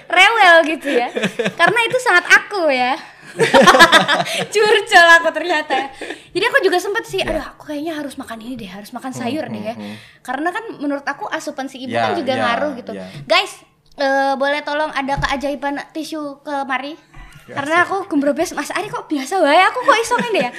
rewel 0.07 0.55
gitu 0.69 0.87
ya 0.87 1.11
karena 1.51 1.79
itu 1.83 1.97
sangat 1.99 2.25
aku 2.31 2.63
ya 2.67 2.95
curcol 4.53 5.07
aku 5.15 5.29
ternyata 5.31 5.73
ya. 5.73 5.87
jadi 6.31 6.45
aku 6.45 6.57
juga 6.61 6.77
sempet 6.77 7.03
sih 7.03 7.19
Iya. 7.19 7.29
aduh 7.29 7.45
aku 7.47 7.63
kayaknya 7.67 7.93
harus 7.95 8.15
makan 8.15 8.39
ini 8.39 8.53
deh 8.55 8.67
harus 8.67 8.89
makan 8.89 9.11
sayur 9.11 9.45
deh 9.47 9.63
ya 9.63 9.75
karena 10.19 10.49
kan 10.49 10.63
menurut 10.77 11.03
aku 11.03 11.25
asupan 11.27 11.65
si 11.65 11.81
ibu 11.81 11.91
Ya, 11.91 12.07
kan 12.07 12.15
juga 12.15 12.31
ya, 12.31 12.41
ngaruh 12.43 12.71
gitu 12.75 12.91
ya. 12.91 13.05
guys 13.23 13.61
eh, 13.95 14.33
boleh 14.33 14.61
tolong 14.61 14.89
ada 14.89 15.17
keajaiban 15.19 15.77
tisu 15.91 16.41
kemari 16.41 16.97
karena 17.43 17.83
aku 17.83 18.07
gembrobes 18.07 18.51
Mas 18.51 18.71
Ari 18.71 18.87
kok 18.87 19.05
biasa 19.05 19.35
wae 19.37 19.59
aku 19.59 19.79
kok 19.81 19.97
iso 19.99 20.15
ngene 20.15 20.39
ya. 20.39 20.51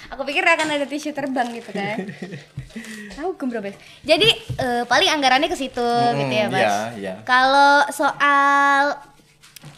aku 0.08 0.22
pikir 0.24 0.40
akan 0.40 0.68
ada 0.70 0.84
tisu 0.84 1.10
terbang 1.10 1.48
gitu 1.50 1.70
kan 1.70 1.96
aku 3.16 3.30
gembrobes 3.36 3.74
jadi 4.02 4.28
eh, 4.56 4.82
paling 4.84 5.10
anggarannya 5.10 5.46
ke 5.46 5.56
situ 5.56 5.88
gitu 6.16 6.32
ya 6.32 6.46
Mas 6.48 6.60
iya, 6.60 6.76
iya. 6.94 7.14
kalau 7.22 7.84
soal 7.88 8.98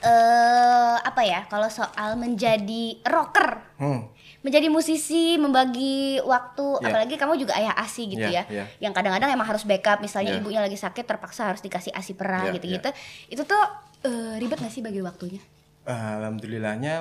eh 0.01 0.97
apa 0.97 1.23
ya 1.23 1.45
kalau 1.47 1.69
soal 1.69 2.15
menjadi 2.15 3.01
rocker 3.05 3.61
Hmm. 3.75 4.07
menjadi 4.41 4.69
musisi 4.69 5.35
membagi 5.35 6.21
waktu 6.21 6.67
Iya. 6.79 6.85
apalagi 6.87 7.15
kamu 7.17 7.35
juga 7.37 7.53
ayah 7.57 7.75
asi 7.75 8.07
gitu 8.07 8.23
Iya, 8.23 8.45
ya 8.49 8.63
iya. 8.63 8.65
yang 8.79 8.93
kadang-kadang 8.93 9.29
emang 9.29 9.45
harus 9.45 9.65
backup 9.65 9.99
misalnya 9.99 10.37
Iya. 10.37 10.41
ibunya 10.41 10.61
lagi 10.61 10.77
sakit 10.77 11.05
terpaksa 11.05 11.49
harus 11.49 11.61
dikasih 11.61 11.91
asi 11.91 12.13
perah 12.13 12.49
Iya, 12.49 12.57
gitu-gitu 12.57 12.89
itu 13.29 13.43
tuh 13.43 13.63
eh, 14.05 14.37
ribet 14.37 14.57
gak 14.57 14.71
sih 14.71 14.81
bagi 14.81 15.01
waktunya 15.01 15.41
Alhamdulillahnya 15.85 16.95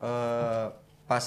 eh, 0.00 0.66
pas 1.04 1.26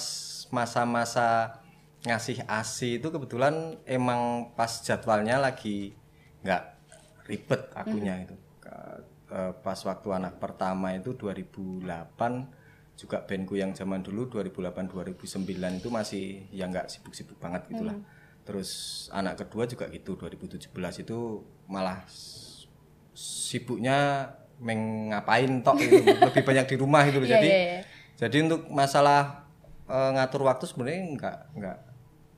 masa-masa 0.52 1.60
ngasih 2.02 2.44
ASI 2.46 2.98
itu 2.98 3.08
kebetulan 3.08 3.78
emang 3.86 4.54
pas 4.54 4.82
jadwalnya 4.82 5.38
lagi 5.38 5.94
nggak 6.42 6.64
ribet 7.30 7.62
akunya 7.74 8.16
Hmm. 8.18 8.26
itu. 8.26 8.36
Eh, 9.32 9.54
pas 9.64 9.80
waktu 9.80 10.12
anak 10.12 10.44
pertama 10.44 10.92
itu 10.92 11.16
2008 11.16 12.52
juga 13.00 13.24
bandku 13.24 13.56
yang 13.56 13.72
zaman 13.72 14.04
dulu 14.04 14.28
2008 14.28 14.92
2009 14.92 15.80
itu 15.80 15.88
masih 15.88 16.24
ya 16.52 16.68
nggak 16.68 16.92
sibuk-sibuk 16.92 17.40
banget 17.40 17.64
gitulah. 17.72 17.96
Hmm. 17.96 18.06
Terus 18.44 18.70
anak 19.14 19.40
kedua 19.46 19.64
juga 19.66 19.88
gitu 19.88 20.20
2017 20.20 20.68
itu 21.00 21.18
malah 21.70 22.04
sibuknya 23.14 24.28
meng 24.62 25.10
ngapain 25.10 25.64
tok 25.64 25.78
itu 25.80 25.96
lebih 26.28 26.44
banyak 26.46 26.66
di 26.70 26.76
rumah 26.78 27.02
itu 27.06 27.20
Iya, 27.24 27.32
jadi 27.38 27.50
iya, 27.50 27.60
iya. 27.64 27.82
jadi 28.18 28.38
untuk 28.46 28.70
masalah 28.70 29.50
eh, 29.92 30.10
ngatur 30.16 30.42
waktu 30.42 30.64
sebenarnya 30.66 31.02
nggak 31.12 31.38
nggak 31.54 31.78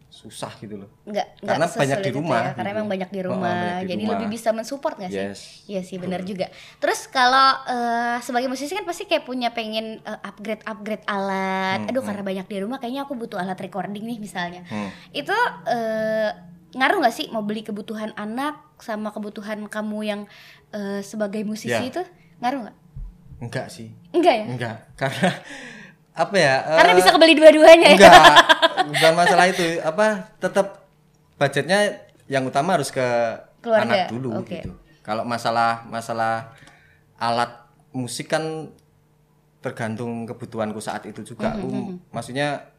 susah 0.09 0.53
gitu 0.61 0.77
loh. 0.77 0.89
Nggak 1.03 1.41
Karena 1.41 1.65
banyak 1.65 1.99
di 1.99 2.11
rumah 2.13 2.37
ya, 2.39 2.51
karena 2.53 2.69
gitu. 2.69 2.77
emang 2.77 2.87
banyak 2.87 3.09
di 3.09 3.19
Oh, 3.19 3.25
rumah. 3.25 3.49
banyak 3.49 3.73
di 3.73 3.89
jadi 3.89 3.97
rumah. 3.99 4.11
lebih 4.13 4.27
bisa 4.29 4.49
mensupport 4.51 4.93
nggak 4.95 5.09
sih? 5.09 5.25
Yes. 5.25 5.41
iya 5.65 5.81
sih 5.81 5.97
benar 5.97 6.21
juga. 6.21 6.53
Terus 6.77 7.09
kalau 7.09 7.49
eh, 7.65 8.17
sebagai 8.19 8.45
musisi 8.45 8.69
kan 8.71 8.85
pasti 8.85 9.05
kayak 9.05 9.23
punya 9.23 9.49
pengen 9.49 9.97
eh, 9.99 10.19
upgrade 10.21 10.61
upgrade 10.63 11.01
alat 11.07 11.81
aduh 11.83 12.01
karena 12.01 12.21
banyak 12.21 12.45
di 12.45 12.57
rumah 12.59 12.77
kayaknya 12.77 13.01
aku 13.03 13.13
butuh 13.15 13.37
alat 13.37 13.57
recording 13.57 14.05
nih 14.05 14.17
misalnya. 14.19 14.61
Hmm. 14.65 14.93
itu 15.11 15.33
eh, 15.65 16.29
ngaruh 16.73 17.01
nggak 17.01 17.15
sih 17.15 17.25
mau 17.29 17.41
beli 17.41 17.61
kebutuhan 17.61 18.13
anak 18.13 18.53
sama 18.77 19.09
kebutuhan 19.09 19.65
kamu 19.65 19.99
yang 20.03 20.21
eh, 20.69 21.01
sebagai 21.01 21.41
musisi 21.41 21.73
Ya. 21.73 21.81
itu? 21.81 22.05
Ngaruh 22.37 22.69
nggak? 22.69 22.77
Enggak 23.41 23.65
sih. 23.67 23.89
Enggak 24.09 24.35
ya? 24.35 24.45
Enggak 24.45 24.77
karena 24.93 25.29
apa 26.13 26.35
ya 26.37 26.55
karena 26.77 26.93
eh, 26.93 26.97
bisa 27.01 27.09
kebeli 27.09 27.33
dua-duanya 27.33 27.87
ya? 27.89 27.97
enggak 27.97 28.21
bukan 28.93 29.11
masalah 29.17 29.45
itu. 29.49 29.65
Apa 29.81 30.29
tetap 30.37 30.85
budgetnya 31.37 31.79
yang 32.29 32.45
utama 32.47 32.77
harus 32.77 32.93
ke 32.93 33.03
Keluarga, 33.63 34.07
anak 34.07 34.11
dulu 34.11 34.43
oke. 34.43 34.49
gitu. 34.49 34.71
Kalau 35.03 35.23
masalah 35.27 35.83
masalah 35.87 36.55
alat 37.19 37.51
musik 37.91 38.31
kan 38.31 38.71
tergantung 39.63 40.27
kebutuhanku 40.27 40.79
saat 40.83 41.07
itu 41.07 41.23
juga. 41.23 41.55
Mhm, 41.55 41.59
aku 41.59 41.69
maksudnya 42.11 42.72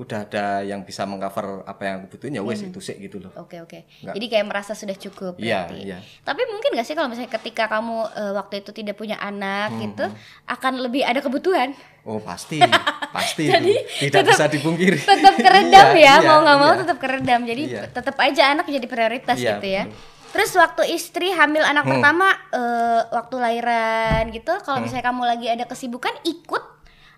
udah 0.00 0.24
ada 0.24 0.44
yang 0.62 0.80
bisa 0.80 1.04
mengcover 1.04 1.60
apa 1.62 1.82
yang 1.82 1.94
aku 2.00 2.16
butuhin 2.16 2.32
ya 2.32 2.40
wes 2.40 2.58
itu 2.58 2.80
sih 2.80 2.96
gitu 2.96 3.20
loh 3.20 3.36
Oke 3.36 3.60
oke. 3.60 3.84
Nggak. 4.00 4.14
Jadi 4.16 4.26
kayak 4.26 4.46
merasa 4.46 4.72
sudah 4.72 4.96
cukup 4.96 5.36
Iya, 5.36 5.68
berarti. 5.68 5.76
iya. 5.84 5.98
Tapi 6.20 6.42
mungkin 6.46 6.72
gak 6.72 6.82
sih 6.82 6.94
kalau 6.94 7.06
misalnya 7.06 7.28
ketika 7.30 7.68
kamu 7.68 7.96
eh, 8.10 8.32
waktu 8.32 8.54
itu 8.58 8.70
tidak 8.72 8.96
punya 8.96 9.16
anak 9.16 9.68
Hmm, 9.70 9.80
gitu, 9.82 10.04
akan 10.46 10.72
lebih 10.80 11.02
ada 11.02 11.20
kebutuhan. 11.20 11.76
oh 12.02 12.16
pasti 12.18 12.56
pasti 13.12 13.44
itu. 13.44 14.08
tidak 14.08 14.24
bisa 14.26 14.48
dipungkiri 14.48 14.96
Tetap 14.98 15.36
keredam 15.44 15.92
Iya, 15.92 15.92
ya, 15.92 16.14
iya, 16.16 16.24
mau 16.24 16.40
nggak 16.40 16.58
mau 16.58 16.70
iya. 16.70 16.80
tetap 16.80 16.96
keredam. 16.98 17.40
Jadi 17.44 17.62
Iya. 17.66 17.82
tetap 17.86 18.16
aja 18.16 18.42
anak 18.50 18.64
jadi 18.66 18.86
prioritas 18.86 19.36
Iya, 19.36 19.50
gitu 19.54 19.66
ya. 19.68 19.84
betul. 19.84 20.00
Terus 20.30 20.50
waktu 20.56 20.82
istri 20.90 21.28
hamil 21.30 21.60
anak 21.60 21.84
Hmm. 21.84 21.92
pertama, 21.92 22.26
eh, 22.48 23.02
waktu 23.10 23.36
lahiran 23.36 24.22
gitu, 24.30 24.52
kalau 24.60 24.80
misalnya 24.80 25.04
kamu 25.04 25.22
lagi 25.24 25.46
ada 25.46 25.64
kesibukan 25.64 26.14
ikut 26.22 26.64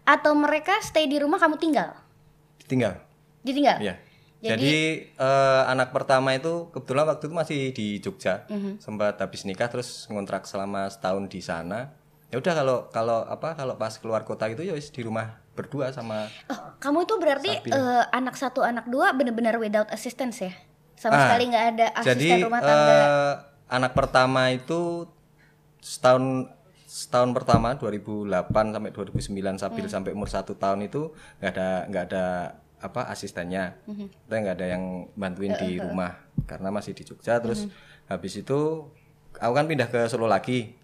atau 0.02 0.32
mereka 0.34 0.80
stay 0.80 1.04
di 1.04 1.14
rumah 1.16 1.36
kamu 1.36 1.54
tinggal, 1.56 1.94
tinggal 2.64 2.94
ditinggal. 3.40 3.78
Iya. 3.78 3.94
Jadi, 4.40 4.74
eh, 5.08 5.62
anak 5.64 5.90
pertama 5.90 6.34
itu 6.34 6.66
kebetulan 6.68 7.06
waktu 7.06 7.24
itu 7.24 7.34
masih 7.34 7.60
di 7.70 7.86
Jogja, 7.98 8.42
Mhm. 8.48 8.78
sempat 8.78 9.14
habis 9.16 9.42
nikah 9.42 9.66
terus 9.66 10.06
ngontrak 10.06 10.42
selama 10.44 10.86
setahun 10.86 11.26
di 11.26 11.38
sana. 11.38 11.94
Ya 12.26 12.38
udah 12.38 12.50
kalau 12.52 12.76
kalau 12.88 13.18
apa 13.22 13.54
kalau 13.54 13.74
pas 13.76 13.94
keluar 13.94 14.22
kota 14.22 14.46
itu 14.46 14.62
ya 14.62 14.74
di 14.74 15.00
rumah 15.00 15.38
berdua 15.52 15.92
sama 15.92 16.26
Oh, 16.48 16.58
kamu 16.76 17.04
tuh 17.04 17.20
berarti 17.20 17.54
eh, 17.54 18.02
anak 18.10 18.34
satu 18.34 18.62
anak 18.62 18.88
dua 18.88 19.12
bener-bener 19.12 19.54
without 19.56 19.86
assistance 19.90 20.40
ya? 20.40 20.50
Sama 20.96 21.14
Ah, 21.14 21.22
sekali 21.28 21.44
nggak 21.46 21.66
ada 21.70 21.86
asisten 21.94 22.08
Jadi 22.08 22.42
rumah 22.42 22.60
tangga. 22.60 22.98
eh, 22.98 23.34
anak 23.68 23.92
pertama 23.92 24.50
itu 24.50 25.06
setahun 25.78 26.50
setahun 26.92 27.32
pertama 27.32 27.72
2008 27.80 28.28
sampai 28.76 28.92
2009 28.92 29.56
sampai 29.56 29.80
Hmm. 29.80 29.88
sampai 29.88 30.10
umur 30.12 30.28
satu 30.28 30.52
tahun 30.52 30.84
itu 30.84 31.08
nggak 31.40 31.50
ada 31.56 31.68
nggak 31.88 32.04
ada 32.12 32.24
apa 32.82 33.08
asistennya, 33.08 33.80
Hmm. 33.88 34.12
kita 34.12 34.34
nggak 34.42 34.56
ada 34.60 34.66
yang 34.76 35.08
bantuin 35.16 35.56
di 35.56 35.80
rumah 35.80 36.18
karena 36.44 36.68
masih 36.68 36.92
di 36.92 37.06
Jogja. 37.06 37.40
Terus 37.40 37.64
Hmm. 37.64 37.72
habis 38.12 38.36
itu 38.36 38.90
aku 39.40 39.52
kan 39.56 39.64
pindah 39.64 39.88
ke 39.88 40.04
Solo 40.10 40.28
lagi, 40.28 40.76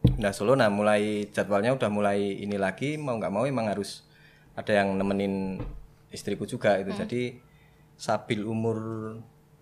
pindah 0.00 0.32
Solo. 0.32 0.56
Nah 0.56 0.72
mulai 0.72 1.28
jadwalnya 1.28 1.76
udah 1.76 1.90
mulai 1.92 2.40
ini 2.40 2.56
lagi 2.56 2.96
mau 2.96 3.20
nggak 3.20 3.34
mau 3.34 3.44
emang 3.44 3.68
harus 3.68 4.06
ada 4.54 4.72
yang 4.72 4.96
nemenin 4.96 5.60
istriku 6.08 6.46
juga 6.46 6.78
itu. 6.80 6.94
Hmm. 6.94 7.00
Jadi 7.04 7.22
sabil 7.98 8.46
umur 8.46 8.78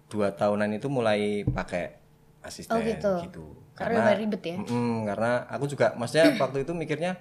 dua 0.07 0.31
tahunan 0.31 0.77
itu 0.77 0.87
mulai 0.93 1.43
pakai 1.43 1.97
asisten 2.45 2.77
Oh, 2.77 2.85
gitu. 2.85 3.13
gitu. 3.27 3.47
Karena 3.73 4.05
udah 4.05 4.17
ribet 4.17 4.43
ya? 4.43 4.57
Mm-mm, 4.59 5.05
karena 5.05 5.33
aku 5.47 5.65
juga 5.67 5.93
maksudnya 5.95 6.27
waktu 6.43 6.63
itu 6.63 6.73
mikirnya 6.73 7.13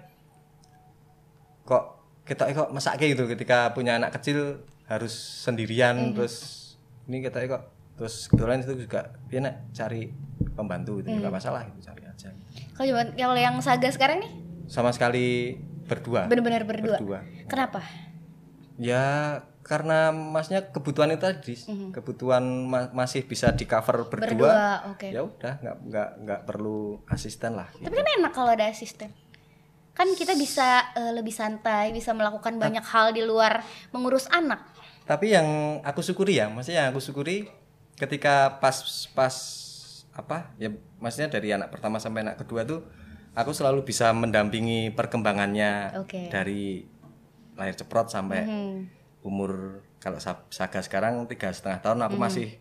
kok 1.64 1.84
kita 2.24 2.44
kok 2.50 2.70
masak 2.70 2.98
kayak 2.98 3.16
gitu 3.16 3.26
ketika 3.28 3.72
punya 3.72 3.96
anak 3.96 4.12
kecil 4.14 4.62
harus 4.86 5.14
sendirian 5.42 6.12
Mhm. 6.12 6.14
terus 6.14 6.36
ini 7.06 7.22
kita 7.22 7.44
kok 7.46 7.64
terus 7.96 8.28
kebetulan 8.28 8.60
itu 8.60 8.74
juga 8.82 9.02
dia 9.26 9.40
nak 9.40 9.72
cari 9.72 10.10
pembantu 10.52 11.00
itu 11.00 11.10
nggak 11.10 11.32
masalah 11.32 11.64
itu 11.64 11.80
cari 11.82 12.04
aja 12.04 12.30
Kalau 12.74 12.88
coba- 12.90 13.14
kalau 13.14 13.36
yang 13.38 13.56
saga 13.60 13.88
sekarang 13.88 14.20
nih 14.20 14.32
sama 14.66 14.90
sekali 14.90 15.56
berdua 15.86 16.26
bener-bener 16.26 16.64
berdua. 16.64 16.98
berdua 16.98 17.20
Kenapa? 17.46 17.84
ya 18.76 19.38
karena 19.62 20.10
masnya 20.10 20.68
kebutuhan 20.68 21.14
itu 21.14 21.22
tadi 21.22 21.56
kebutuhan 21.94 22.42
ma- 22.42 22.90
masih 22.92 23.24
bisa 23.24 23.54
di 23.54 23.64
cover 23.64 24.10
berdua. 24.10 24.28
Berdua, 24.28 24.62
oke. 24.90 25.08
ya 25.08 25.22
udah 25.22 25.54
nggak 25.58 25.76
nggak 25.86 26.10
nggak 26.22 26.42
perlu 26.44 27.00
asisten 27.08 27.54
lah 27.54 27.70
gitu. 27.72 27.86
Tapi 27.86 27.96
kan 27.96 28.08
enak 28.20 28.32
kalau 28.32 28.52
ada 28.52 28.66
asisten. 28.66 29.14
Kan 29.94 30.08
kita 30.16 30.34
bisa 30.34 30.92
eh, 30.94 31.14
lebih 31.14 31.32
santai, 31.32 31.94
bisa 31.94 32.12
melakukan 32.12 32.58
banyak 32.58 32.82
hal 32.84 33.14
di 33.14 33.22
luar 33.22 33.62
mengurus 33.90 34.26
anak. 34.30 34.66
Tapi 35.06 35.32
yang 35.32 35.48
aku 35.82 36.02
syukuri 36.02 36.40
ya, 36.40 36.48
maksudnya 36.48 36.86
yang 36.86 36.90
aku 36.90 37.00
syukuri 37.00 37.46
ketika 37.96 38.58
pas 38.58 38.82
pas 39.14 39.36
apa 40.12 40.52
ya, 40.58 40.68
maksudnya 40.98 41.30
dari 41.30 41.54
anak 41.54 41.70
pertama 41.70 41.96
sampai 41.96 42.24
anak 42.24 42.40
kedua 42.40 42.64
tuh 42.64 42.84
aku 43.32 43.52
selalu 43.52 43.84
bisa 43.84 44.12
mendampingi 44.12 44.92
perkembangannya 44.92 46.02
Oke. 46.02 46.28
dari 46.28 46.84
lahir 47.56 47.76
ceprot 47.76 48.10
sampai 48.10 48.42
Hmm. 48.44 48.78
Umur 49.22 49.82
kalau 50.02 50.18
Sa- 50.18 50.46
Saga 50.50 50.82
sekarang 50.82 51.26
tiga 51.30 51.54
setengah 51.54 51.80
tahun 51.80 52.00
aku 52.06 52.18
masih 52.18 52.58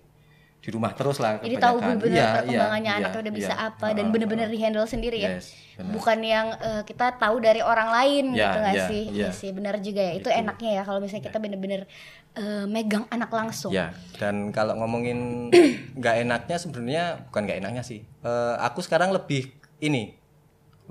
di 0.61 0.69
rumah 0.69 0.93
terus 0.93 1.17
lah. 1.17 1.41
Hmm. 1.41 1.45
Jadi 1.49 1.57
tahu 1.57 1.77
Iya, 1.81 1.89
iya, 2.05 2.27
perkembangannya 2.37 2.93
iya, 2.93 3.01
anaknya 3.01 3.21
udah 3.25 3.33
bisa 3.33 3.55
iya. 3.57 3.69
apa 3.73 3.87
dan 3.97 4.07
bener-bener 4.13 4.49
di 4.53 4.59
handle 4.61 4.85
sendiri 4.85 5.17
ya. 5.17 5.41
Yes. 5.41 5.57
Bukan 5.81 6.21
yang 6.21 6.53
eh, 6.61 6.83
kita 6.85 7.17
tahu 7.17 7.41
dari 7.41 7.65
orang 7.65 7.89
lain 7.89 8.37
Ya, 8.37 8.53
gitu 8.53 8.59
nggak 8.61 8.77
ya, 8.77 8.85
sih? 8.93 9.03
Iya 9.09 9.25
ya. 9.25 9.31
sih, 9.33 9.51
benar 9.57 9.81
juga 9.81 10.05
ya. 10.05 10.13
Itu 10.13 10.29
enaknya 10.29 10.71
ya 10.77 10.83
kalau 10.85 11.01
misalnya 11.01 11.25
kita 11.25 11.41
bener-bener 11.41 11.89
eh, 12.37 12.69
megang 12.69 13.09
anak 13.09 13.33
langsung. 13.33 13.73
Ya, 13.73 13.97
dan 14.21 14.53
kalau 14.53 14.77
ngomongin 14.77 15.49
nggak 15.99 16.29
enaknya 16.29 16.57
sebenarnya 16.61 17.05
bukan 17.33 17.41
nggak 17.49 17.59
enaknya 17.65 17.81
sih. 17.81 18.05
Eh, 18.21 18.55
aku 18.61 18.85
sekarang 18.85 19.17
lebih 19.17 19.49
ini 19.81 20.13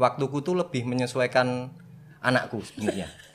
waktuku 0.02 0.42
tuh 0.42 0.58
lebih 0.58 0.90
menyesuaikan 0.90 1.70
anakku 2.26 2.66
sebenarnya. 2.66 3.06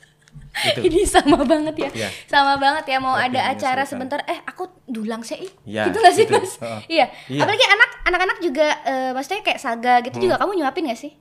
Gitu. 0.55 0.79
Ini 0.87 0.99
sama 1.03 1.43
banget 1.43 1.75
ya. 1.75 1.89
Iya. 1.91 2.09
Sama 2.31 2.55
banget 2.55 2.87
ya 2.87 2.97
mau 3.03 3.19
Lebih 3.19 3.35
ada 3.35 3.41
acara 3.51 3.83
sebentar 3.83 4.23
eh 4.23 4.39
aku 4.47 4.71
dulang 4.87 5.19
sih. 5.19 5.35
ih. 5.35 5.51
Iya, 5.67 5.91
gitu 5.91 5.99
gak 5.99 6.13
sih, 6.15 6.23
gitu. 6.23 6.39
Mas? 6.39 6.55
Heeh. 6.63 6.79
Iya. 6.87 7.05
Iya. 7.27 7.41
Apalagi 7.43 7.65
anak 7.67 7.89
anak-anak 8.07 8.37
juga 8.39 8.67
eh, 8.87 9.11
maksudnya 9.11 9.43
kayak 9.43 9.59
saga 9.59 9.93
gitu 9.99 10.17
juga 10.23 10.39
kamu 10.39 10.51
nyuapin 10.63 10.87
gak 10.87 10.99
sih? 10.99 11.13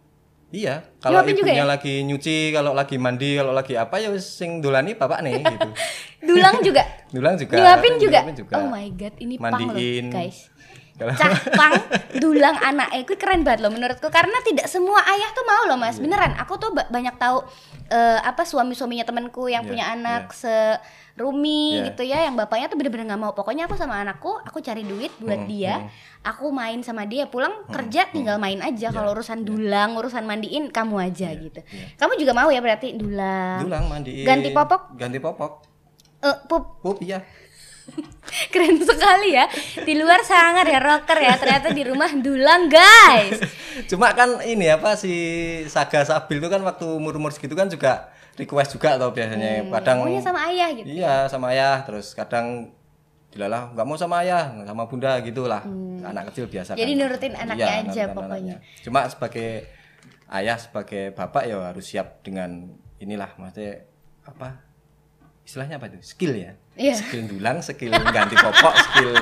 Iya, 0.55 0.87
kalau 1.03 1.19
Nyuapin 1.19 1.35
juga 1.35 1.51
ibunya 1.51 1.67
ya? 1.67 1.73
lagi 1.75 1.95
nyuci, 2.07 2.39
kalau 2.55 2.79
lagi 2.79 2.95
mandi, 2.95 3.35
kalau 3.35 3.51
lagi 3.51 3.75
apa 3.75 3.99
ya 3.99 4.15
sing 4.23 4.63
dolani 4.63 4.95
bapak 4.95 5.19
nih 5.27 5.43
gitu. 5.43 5.69
Dulang 6.31 6.63
juga. 6.63 6.83
Dulang 7.15 7.35
juga. 7.35 7.55
Nyuapin 7.59 7.95
juga. 7.99 8.21
nyuapin 8.23 8.37
juga. 8.39 8.55
Oh 8.63 8.71
my 8.71 8.87
god, 8.95 9.15
ini 9.19 9.35
pang 9.35 9.51
loh, 9.59 9.75
Mandiin. 9.75 10.15
guys. 10.15 10.47
Kalau 10.95 11.11
Cakpang 11.13 11.75
dulang 12.23 12.55
anak 12.57 12.89
eh 12.93 13.03
keren 13.05 13.43
banget 13.43 13.61
loh 13.61 13.69
menurutku 13.69 14.07
karena 14.09 14.39
tidak 14.41 14.67
semua 14.67 15.03
ayah 15.05 15.31
tuh 15.31 15.43
mau 15.43 15.63
loh 15.65 15.75
Iya. 15.75 15.85
mas 15.85 15.99
beneran 15.99 16.33
aku 16.35 16.55
tuh 16.55 16.71
ba- 16.71 16.87
banyak 16.87 17.15
tahu 17.15 17.43
eh, 17.89 18.19
apa 18.21 18.43
suami 18.43 18.73
suaminya 18.73 19.03
temanku 19.03 19.47
yang 19.47 19.63
Iya, 19.63 19.69
punya 19.69 19.85
anak 19.91 20.31
serumi 20.31 21.63
Iya. 21.75 21.85
gitu 21.89 22.03
ya 22.05 22.19
yang 22.23 22.35
bapaknya 22.35 22.67
tuh 22.67 22.77
bener-bener 22.77 23.07
nggak 23.07 23.21
mau 23.21 23.33
pokoknya 23.33 23.67
aku 23.67 23.75
sama 23.75 23.99
anakku 23.99 24.39
aku 24.39 24.59
cari 24.61 24.83
duit 24.83 25.11
buat 25.19 25.35
Hmm, 25.37 25.51
dia 25.51 25.75
aku 26.23 26.49
main 26.51 26.79
sama 26.81 27.05
dia 27.05 27.27
pulang 27.27 27.67
kerja 27.67 28.07
tinggal 28.09 28.37
main 28.37 28.59
aja 28.61 28.71
Iya, 28.85 28.95
kalau 28.95 29.13
urusan 29.13 29.43
dulang 29.43 29.95
urusan 29.95 30.23
mandiin 30.23 30.71
kamu 30.71 30.97
aja 31.03 31.29
gitu 31.33 31.59
kamu 31.97 32.13
juga 32.17 32.33
mau 32.33 32.49
ya 32.49 32.59
berarti 32.59 32.95
dulang 32.95 33.63
dulang 33.63 33.85
mandiin. 33.89 34.23
Ganti 34.23 34.51
popok? 34.51 34.95
Ganti 34.95 35.19
popok. 35.19 35.53
Eh, 36.21 36.37
pup 36.47 36.81
Pup 36.81 36.97
iya. 37.01 37.21
keren 38.53 38.77
sekali 38.79 39.33
ya. 39.33 39.45
Di 39.79 39.95
luar 39.95 40.23
sangar 40.23 40.65
ya 40.65 40.79
rocker 40.79 41.19
ya. 41.19 41.37
Ternyata 41.37 41.71
di 41.71 41.83
rumah 41.83 42.11
dulang 42.15 42.67
guys. 42.67 43.39
Cuma 43.87 44.13
kan 44.13 44.41
ini 44.43 44.69
apa 44.69 44.95
si 44.95 45.13
Saga 45.67 46.03
Sabil 46.03 46.39
itu 46.39 46.49
kan 46.49 46.61
waktu 46.61 46.87
umur-umur 46.87 47.31
segitu 47.31 47.53
kan 47.53 47.69
juga 47.69 48.09
request 48.35 48.75
juga 48.75 48.97
atau 48.97 49.11
biasanya. 49.11 49.69
Kadang 49.71 50.03
maunya 50.03 50.21
sama 50.21 50.49
ayah 50.49 50.69
gitu. 50.73 50.87
Iya 50.87 51.29
sama 51.29 51.53
ayah. 51.53 51.85
Terus 51.85 52.13
kadang 52.13 52.73
dilalah 53.31 53.75
nggak 53.75 53.83
mau 53.83 53.99
sama 53.99 54.23
ayah 54.23 54.55
sama 54.63 54.87
bunda 54.87 55.19
gitulah. 55.21 55.63
Anak 56.01 56.31
kecil 56.31 56.47
biasa 56.47 56.73
Hmm. 56.73 56.81
Jadi 56.81 56.93
kan. 56.93 57.01
nurutin 57.01 57.33
anaknya 57.35 57.65
Iya, 57.65 57.83
aja 57.85 58.03
nurutin 58.05 58.15
pokoknya. 58.15 58.55
anaknya. 58.57 58.57
cuma 58.81 59.01
sebagai 59.07 59.49
ayah 60.27 60.57
sebagai 60.57 61.03
bapak 61.13 61.43
ya 61.45 61.57
harus 61.61 61.85
siap 61.85 62.23
dengan 62.23 62.51
inilah. 62.97 63.35
Maksudnya 63.37 63.85
apa? 64.25 64.63
Istilahnya 65.45 65.77
apa 65.77 65.91
itu? 65.91 65.99
Skill 66.01 66.33
ya 66.35 66.53
Iya. 66.75 66.95
skill 66.97 67.23
dulang 67.29 67.59
skill 67.61 67.95
ganti 68.09 68.35
popok 68.35 68.75
skill 68.77 69.15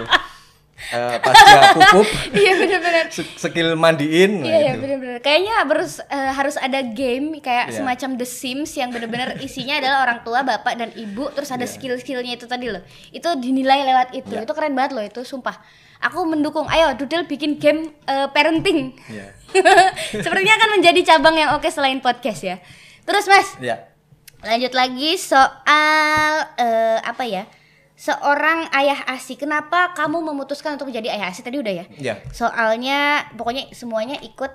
eh, 0.88 1.16
pas 1.16 1.36
dia 1.36 1.60
pupuk 1.70 2.08
iya 2.32 2.52
benar-benar 2.56 3.04
se- 3.06 3.28
skill 3.38 3.74
mandiin 3.74 4.40
nah 4.40 4.48
Iya, 4.48 4.58
iya 4.58 4.72
itu. 4.72 4.80
benar-benar. 4.80 5.18
Kayaknya 5.20 5.54
harus 5.60 5.92
eh, 6.02 6.32
harus 6.32 6.56
ada 6.56 6.80
game 6.82 7.38
kayak 7.38 7.70
Iya. 7.70 7.76
semacam 7.78 8.10
The 8.16 8.26
Sims 8.26 8.72
yang 8.72 8.90
benar-benar 8.90 9.38
isinya 9.38 9.78
adalah 9.78 10.02
orang 10.02 10.18
tua, 10.20 10.42
bapak 10.42 10.74
dan 10.74 10.90
ibu, 10.92 11.30
terus 11.30 11.48
ada 11.48 11.62
Iya. 11.62 11.70
skill-skillnya 11.70 12.34
itu 12.34 12.44
tadi 12.44 12.66
loh. 12.66 12.82
Itu 13.10 13.36
dinilai 13.36 13.84
lewat 13.84 14.08
itu. 14.12 14.32
Iya. 14.32 14.42
Itu 14.42 14.52
keren 14.52 14.72
banget 14.72 14.92
loh 14.92 15.04
itu, 15.04 15.20
sumpah. 15.22 15.54
Aku 16.02 16.24
mendukung. 16.24 16.66
Ayo, 16.66 16.96
Dudel 16.96 17.24
bikin 17.24 17.56
game 17.56 17.94
eh, 18.04 18.26
parenting. 18.28 18.96
Iya. 19.06 19.30
Sepertinya 20.18 20.54
akan 20.56 20.70
menjadi 20.74 21.00
cabang 21.06 21.36
yang 21.36 21.54
oke 21.54 21.68
selain 21.68 22.00
podcast 22.00 22.42
ya. 22.42 22.56
Terus 23.02 23.28
Mas, 23.28 23.48
Iya. 23.60 23.91
Lanjut 24.42 24.72
lagi 24.72 25.14
soal 25.16 26.26
eh, 26.56 26.98
apa 26.98 27.24
ya? 27.24 27.44
Seorang 27.94 28.66
ayah 28.74 29.06
ASI. 29.06 29.38
Kenapa 29.38 29.94
kamu 29.94 30.18
memutuskan 30.24 30.74
untuk 30.74 30.90
menjadi 30.90 31.14
ayah 31.14 31.30
ASI? 31.30 31.40
Tadi 31.40 31.56
udah 31.56 31.70
ya? 31.72 31.84
Iya. 31.92 32.14
Soalnya 32.30 33.30
pokoknya 33.32 33.70
semuanya 33.70 34.18
ikut 34.18 34.50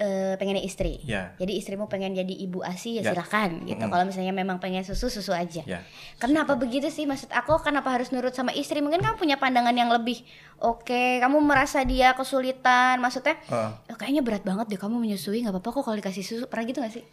eh, 0.00 0.32
pengennya 0.40 0.64
istri. 0.64 0.96
Ya. 1.04 1.36
Jadi 1.36 1.60
istrimu 1.60 1.84
pengen 1.84 2.16
jadi 2.16 2.32
ibu 2.32 2.64
ASI 2.64 2.96
ya 2.96 3.04
Ya. 3.04 3.12
silakan 3.12 3.68
gitu. 3.68 3.84
Mm-mm. 3.84 3.92
Kalau 3.92 4.04
misalnya 4.08 4.32
memang 4.32 4.56
pengen 4.56 4.80
susu 4.80 5.12
susu 5.12 5.36
aja. 5.36 5.60
Ya. 5.68 5.84
Kenapa 6.16 6.56
begitu 6.56 6.88
sih 6.88 7.04
maksud 7.04 7.28
aku? 7.28 7.60
Kenapa 7.60 7.92
harus 7.92 8.08
nurut 8.08 8.32
sama 8.32 8.48
istri? 8.50 8.80
Mungkin 8.80 9.04
kamu 9.04 9.20
punya 9.20 9.36
pandangan 9.36 9.76
yang 9.76 9.92
lebih 9.92 10.24
oke. 10.56 11.20
Kamu 11.20 11.36
merasa 11.44 11.84
dia 11.84 12.16
kesulitan, 12.16 12.96
maksudnya? 12.96 13.36
Heeh. 13.44 13.92
"Oh, 13.92 13.96
kayaknya 14.00 14.24
berat 14.24 14.40
banget 14.40 14.72
deh 14.72 14.80
kamu 14.80 14.96
menyusui. 14.96 15.44
nggak 15.44 15.52
apa-apa 15.52 15.68
kok 15.68 15.82
kalau 15.84 15.96
dikasih 16.00 16.24
susu. 16.24 16.48
Pernah 16.48 16.64
gitu 16.64 16.80
gak 16.80 16.96
sih? 16.96 17.04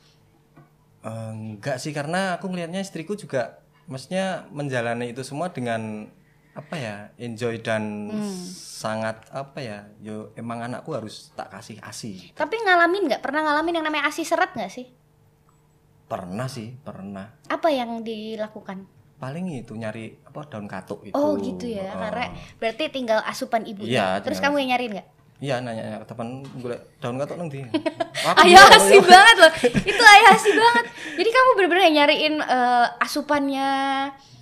Eh, 1.07 1.31
enggak 1.31 1.79
sih 1.79 1.89
karena 1.89 2.35
aku 2.35 2.47
ngelihatnya 2.47 2.79
istriku 2.79 3.15
juga 3.15 3.63
maksudnya 3.85 4.25
menjalani 4.51 5.07
itu 5.07 5.23
semua 5.23 5.47
dengan 5.47 6.11
apa 6.51 6.75
ya 6.75 6.95
enjoy 7.15 7.61
dan 7.61 8.09
sangat 8.49 9.23
apa 9.29 9.61
ya 9.61 9.77
yo 9.97 10.33
emang 10.33 10.59
anakku 10.59 10.91
harus 10.91 11.29
tak 11.31 11.47
kasih 11.49 11.77
asi 11.79 12.33
Tapi 12.33 12.59
ngalamin 12.59 13.07
nggak? 13.07 13.21
Pernah 13.21 13.45
ngalamin 13.45 13.77
yang 13.77 13.85
namanya 13.85 14.09
ASI 14.09 14.25
seret 14.25 14.51
nggak 14.51 14.67
sih? 14.69 14.87
pernah 16.07 16.47
sih 16.47 16.71
pernah 16.77 17.35
Apa 17.45 17.67
yang 17.67 17.99
dilakukan? 18.01 18.87
paling 19.17 19.49
itu 19.51 19.73
nyari 19.73 20.13
apa 20.23 20.45
daun 20.45 20.63
katuk 20.65 21.01
itu 21.03 21.13
Oh 21.13 21.35
gitu 21.35 21.65
ya, 21.67 21.89
karena 21.91 22.31
berarti 22.55 22.85
tinggal 22.87 23.17
asupan 23.25 23.65
ibunya. 23.65 23.91
Iya, 23.91 24.07
Terus 24.21 24.37
tinggal- 24.37 24.53
kamu 24.53 24.61
yang 24.61 24.69
nyariin 24.71 24.91
nggak? 24.93 25.07
Iya 25.38 25.62
nanya 25.62 25.86
nanya 25.86 25.98
teman 26.06 26.41
gue 26.58 26.74
daun 26.98 27.22
katuk 27.22 27.38
nang 27.38 27.50
di 27.50 27.62
Ayah 28.41 28.65
asih 28.74 29.00
banget 29.06 29.36
loh. 29.38 29.51
Itu 29.86 30.03
ayah 30.03 30.29
asih 30.34 30.53
banget. 30.62 30.86
Jadi 31.15 31.29
kamu 31.29 31.50
bener-bener 31.56 31.84
yang 31.88 31.96
nyariin 32.03 32.36
eh, 32.41 32.86
asupannya. 33.06 33.72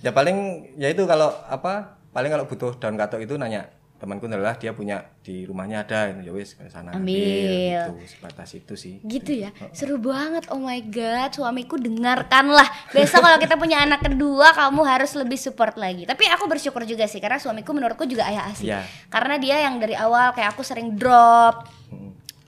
ya 0.04 0.10
paling 0.12 0.36
ya 0.78 0.88
itu 0.92 1.02
kalau 1.04 1.32
apa 1.48 1.98
paling 2.14 2.30
kalau 2.32 2.44
butuh 2.46 2.72
daun 2.80 2.96
katuk 2.96 3.20
itu 3.20 3.34
nanya 3.36 3.68
temanku 3.96 4.28
adalah 4.28 4.60
dia 4.60 4.76
punya 4.76 5.00
di 5.24 5.48
rumahnya 5.48 5.82
ada 5.88 6.12
ya 6.20 6.30
wis 6.30 6.54
ke 6.54 6.68
sana 6.68 6.94
Ambil. 6.94 7.88
gitu 7.88 7.92
sebatas 8.06 8.52
itu 8.54 8.74
sih 8.76 8.94
Gitu 9.06 9.46
ya. 9.46 9.50
Seru 9.70 9.96
banget. 10.02 10.50
Oh 10.50 10.60
my 10.60 10.80
god, 10.90 11.30
suamiku 11.32 11.78
dengarkanlah. 11.78 12.66
Besok 12.92 13.22
kalau 13.22 13.38
kita 13.38 13.54
punya 13.54 13.82
anak 13.86 14.02
kedua, 14.04 14.52
kamu 14.52 14.82
harus 14.82 15.14
lebih 15.14 15.38
support 15.38 15.78
lagi. 15.78 16.04
Tapi 16.04 16.26
aku 16.28 16.50
bersyukur 16.50 16.82
juga 16.84 17.06
sih 17.06 17.22
karena 17.22 17.38
suamiku 17.38 17.72
menurutku 17.72 18.04
juga 18.04 18.28
ayah 18.28 18.50
asih. 18.50 18.66
Iya. 18.74 18.80
Karena 19.08 19.34
dia 19.38 19.56
yang 19.62 19.78
dari 19.78 19.94
awal 19.94 20.34
kayak 20.34 20.58
aku 20.58 20.62
sering 20.66 20.98
drop. 20.98 21.75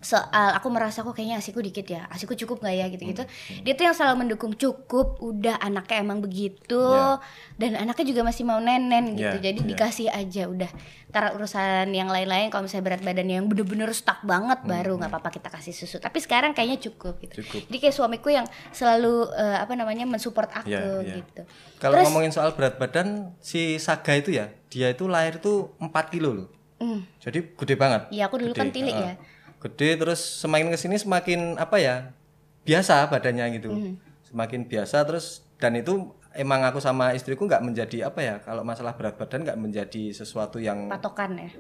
Soal 0.00 0.55
aku 0.55 0.69
merasa 0.69 1.02
kok 1.02 1.11
kayaknya 1.11 1.37
asiku 1.37 1.59
dikit 1.59 1.83
ya 1.85 2.07
asiku 2.07 2.33
cukup 2.33 2.61
nggak 2.61 2.71
ya 2.73 2.87
gitu 2.88 3.02
gitu 3.05 3.23
Hmm, 3.23 3.62
dia 3.62 3.73
tuh 3.73 3.85
yang 3.85 3.93
selalu 3.93 4.14
mendukung 4.21 4.52
cukup 4.52 5.19
udah 5.19 5.59
anaknya 5.59 6.00
emang 6.00 6.19
begitu 6.19 6.78
Ya. 6.78 7.19
dan 7.57 7.75
anaknya 7.76 8.07
juga 8.09 8.23
masih 8.23 8.43
mau 8.43 8.59
nenen 8.59 9.12
gitu 9.12 9.37
Ya, 9.37 9.43
jadi 9.43 9.59
ya. 9.59 9.67
dikasih 9.67 10.07
aja 10.09 10.47
udah 10.47 10.71
ntar 11.09 11.33
urusan 11.33 11.90
yang 11.90 12.07
lain-lain 12.07 12.47
kalau 12.47 12.62
misalnya 12.62 12.85
berat 12.87 13.02
badan 13.02 13.26
yang 13.26 13.45
bener-bener 13.45 13.90
stuck 13.90 14.23
banget 14.23 14.61
baru 14.62 14.95
nggak 14.95 15.09
apa-apa 15.09 15.31
kita 15.33 15.49
kasih 15.49 15.73
susu 15.73 15.97
tapi 15.99 16.21
sekarang 16.21 16.52
kayaknya 16.52 16.78
cukup 16.81 17.19
gitu 17.19 17.35
Hmm, 17.35 17.43
Cukup. 17.43 17.62
jadi 17.67 17.78
kayak 17.81 17.95
suamiku 17.95 18.28
yang 18.28 18.47
selalu 18.71 19.31
eh, 19.33 19.59
apa 19.59 19.73
namanya 19.73 20.05
mensupport 20.05 20.50
aku 20.55 20.71
Ya, 20.71 20.85
ya. 21.02 21.17
gitu 21.17 21.43
Kalau 21.78 21.99
ngomongin 22.00 22.31
soal 22.31 22.52
berat 22.52 22.75
badan, 22.76 23.35
si 23.38 23.78
Saga 23.78 24.11
itu 24.12 24.31
ya, 24.31 24.50
dia 24.67 24.90
itu 24.90 25.07
lahir 25.07 25.38
tuh 25.38 25.78
4 25.78 26.11
kilo 26.11 26.35
loh. 26.35 26.49
Hmm. 26.76 27.07
Jadi 27.19 27.55
gede 27.55 27.75
banget. 27.75 28.11
Iya, 28.11 28.26
aku 28.26 28.35
dulu 28.37 28.50
Gede, 28.50 28.61
kan 28.61 28.69
tilik 28.71 28.90
heeh. 28.93 29.07
ya. 29.09 29.14
Gede 29.58 29.98
terus 29.98 30.20
semakin 30.20 30.70
ke 30.70 30.78
sini 30.78 30.96
semakin 30.96 31.58
apa 31.58 31.76
ya? 31.78 32.14
Biasa 32.62 33.10
badannya 33.10 33.58
gitu. 33.58 33.70
Hmm. 33.70 33.94
Semakin 34.22 34.68
biasa 34.68 35.02
terus 35.02 35.42
dan 35.58 35.74
itu 35.74 36.14
emang 36.32 36.62
aku 36.62 36.78
sama 36.78 37.10
istriku 37.10 37.48
nggak 37.48 37.64
menjadi 37.64 38.06
apa 38.06 38.20
ya? 38.22 38.34
Kalau 38.38 38.62
masalah 38.62 38.94
berat 38.94 39.18
badan 39.18 39.42
nggak 39.42 39.58
menjadi 39.58 40.14
sesuatu 40.14 40.62
yang 40.62 40.86
patokan 40.86 41.34
ya 41.34 41.50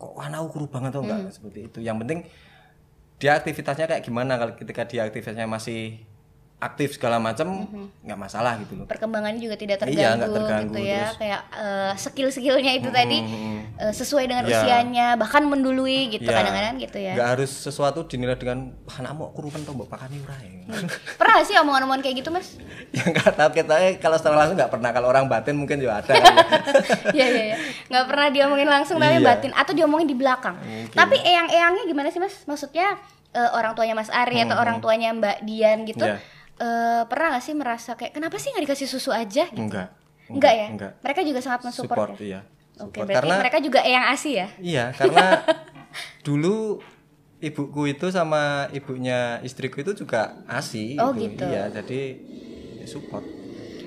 kok 0.00 0.16
warna 0.16 0.40
kuru 0.48 0.64
banget 0.64 0.96
atau 0.96 1.04
enggak 1.04 1.28
Hmm. 1.28 1.30
seperti 1.30 1.60
itu. 1.68 1.78
Yang 1.84 1.96
penting 2.00 2.18
dia 3.20 3.36
aktivitasnya 3.36 3.84
kayak 3.84 4.00
gimana 4.00 4.40
kalau 4.40 4.56
ketika 4.56 4.88
dia 4.88 5.04
aktivitasnya 5.04 5.44
masih 5.44 6.00
aktif 6.60 6.94
segala 6.94 7.16
macam 7.16 7.64
nggak 7.98 8.18
masalah 8.18 8.60
gitu 8.60 8.76
loh. 8.76 8.84
perkembangannya 8.84 9.40
juga 9.40 9.56
tidak 9.56 9.80
terganggu, 9.80 9.96
Iya, 10.20 10.28
terganggu, 10.30 10.68
gitu 10.68 10.78
ya 10.82 10.98
terus. 11.02 11.16
kayak 11.16 11.40
eh, 11.50 11.92
skill-skillnya 11.96 12.72
itu 12.76 12.88
tadi 12.90 13.18
eh, 13.74 13.90
sesuai 13.90 14.24
dengan 14.24 14.44
Iya. 14.44 14.52
usianya 14.54 15.06
bahkan 15.16 15.42
mendului 15.42 16.12
gitu 16.12 16.24
Iya. 16.24 16.36
kadang-kadang 16.36 16.74
gitu 16.76 16.98
ya 16.98 17.12
nggak 17.16 17.28
harus 17.34 17.48
sesuatu 17.50 18.04
dinilai 18.04 18.36
dengan 18.36 18.70
anakmu 18.86 19.32
kuru 19.32 19.48
kan 19.48 19.62
tombok 19.62 19.88
pakani 19.88 20.20
ora 20.20 20.36
ya. 20.36 20.52
pernah 21.16 21.32
nggak 21.34 21.46
sih 21.46 21.56
omongan-omongan 21.56 22.00
kayak 22.00 22.16
gitu 22.18 22.28
mas 22.28 22.48
ya 22.96 23.04
nggak 23.04 23.32
tahu 23.32 23.50
kita 23.54 23.74
eh, 23.80 23.92
kalau 23.96 24.16
secara 24.16 24.36
langsung 24.36 24.54
nggak 24.54 24.68
pernah 24.70 24.90
kalau 24.90 25.08
orang 25.08 25.24
batin 25.26 25.56
mungkin 25.56 25.76
juga 25.76 25.98
ada 25.98 26.12
kan 26.12 26.20
ya. 26.20 26.44
Iya 27.16 27.26
iya 27.26 27.44
iya. 27.46 27.56
Nggak 27.88 28.04
pernah 28.06 28.26
diomongin 28.28 28.68
langsung 28.68 28.96
tapi 28.96 29.16
Iya. 29.16 29.24
batin 29.26 29.52
atau 29.52 29.72
diomongin 29.72 30.06
di 30.06 30.14
belakang. 30.14 30.60
Tapi 30.90 31.16
eyang-eyangnya 31.18 31.84
gimana 31.84 32.08
sih 32.08 32.18
mas? 32.18 32.44
Maksudnya 32.44 33.00
eh, 33.30 33.50
orang 33.50 33.72
tuanya 33.72 33.94
Mas 33.94 34.10
Ari 34.10 34.42
atau 34.42 34.54
orang 34.54 34.78
tuanya 34.78 35.10
Mbak 35.10 35.38
Dian 35.42 35.78
gitu? 35.84 36.02
Hmm, 36.02 36.18
Eh, 36.60 37.02
pernah 37.08 37.32
nggak 37.32 37.40
sih 37.42 37.54
merasa 37.54 37.96
kayak 37.96 38.12
kenapa 38.12 38.36
sih 38.36 38.52
nggak 38.52 38.64
dikasih 38.68 38.84
susu 38.86 39.08
aja? 39.10 39.48
Gitu? 39.48 39.56
enggak 39.58 39.88
Enggak 40.28 40.52
ya? 40.52 40.66
enggak 40.68 40.92
Mereka 41.00 41.20
juga 41.22 41.40
sangat 41.40 41.64
mensupport 41.64 42.12
support 42.12 42.20
ya. 42.20 42.26
iya 42.28 42.40
Oke, 42.78 43.00
berarti 43.00 43.12
karena 43.16 43.34
mereka 43.38 43.58
juga 43.58 43.80
eyang 43.80 44.06
asi 44.08 44.30
ya? 44.36 44.46
iya 44.56 44.84
karena 44.92 45.40
dulu 46.26 46.80
ibuku 47.38 47.82
itu 47.88 48.06
sama 48.08 48.68
ibunya 48.70 49.40
istriku 49.40 49.80
itu 49.80 49.96
juga 49.96 50.36
asi 50.44 50.96
Oh, 50.96 51.12
gitu. 51.12 51.40
iya 51.42 51.72
jadi 51.72 52.00
ya 52.76 52.86
support 52.86 53.24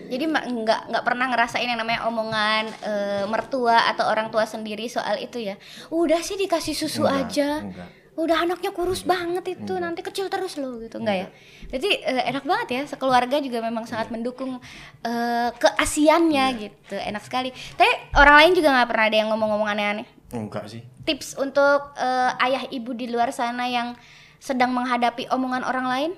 Jadi 0.03 0.29
nggak 0.29 0.45
nggak 0.89 1.03
pernah 1.03 1.25
ngerasain 1.27 1.65
yang 1.65 1.79
namanya 1.79 2.05
omongan 2.05 2.69
eh, 2.81 3.25
mertua 3.25 3.86
atau 3.88 4.05
orang 4.05 4.29
tua 4.29 4.45
sendiri 4.45 4.86
soal 4.86 5.17
itu 5.17 5.41
ya. 5.41 5.57
Udah 5.89 6.21
sih 6.21 6.38
dikasih 6.38 6.73
susu 6.73 7.01
Enggak, 7.01 7.29
aja. 7.29 7.49
enggak. 7.62 7.89
Udah 8.13 8.41
anaknya 8.41 8.69
kurus 8.69 9.02
banget 9.02 9.41
itu 9.52 9.73
nanti 9.76 9.99
kecil 9.99 10.28
terus 10.28 10.56
loh 10.56 10.78
gitu 10.78 10.97
enggak 10.97 11.17
ya. 11.17 11.28
Berarti 11.67 11.89
eh, 11.99 12.23
enak 12.30 12.43
banget 12.43 12.67
ya 12.69 12.82
sekeluarga 12.86 13.38
juga 13.38 13.58
memang 13.60 13.84
sangat 13.84 14.08
mendukung 14.08 14.62
eh, 15.02 15.49
keasiannya 15.52 16.45
Iya. 16.47 16.62
gitu. 16.62 16.95
Enak 16.95 17.21
sekali. 17.21 17.49
Tapi 17.52 17.89
orang 18.13 18.36
lain 18.38 18.52
juga 18.54 18.69
nggak 18.71 18.88
pernah 18.88 19.06
ada 19.08 19.17
yang 19.17 19.30
ngomong-ngomong 19.30 19.65
aneh-aneh. 19.67 20.08
enggak 20.32 20.65
sih 20.65 20.82
Tips 21.04 21.36
untuk 21.36 21.93
eh, 21.95 22.32
ayah 22.43 22.65
ibu 22.67 22.91
di 22.91 23.06
luar 23.06 23.30
sana 23.30 23.65
yang 23.65 23.93
sedang 24.38 24.69
menghadapi 24.71 25.30
omongan 25.30 25.62
orang 25.62 25.86
lain? 25.86 26.12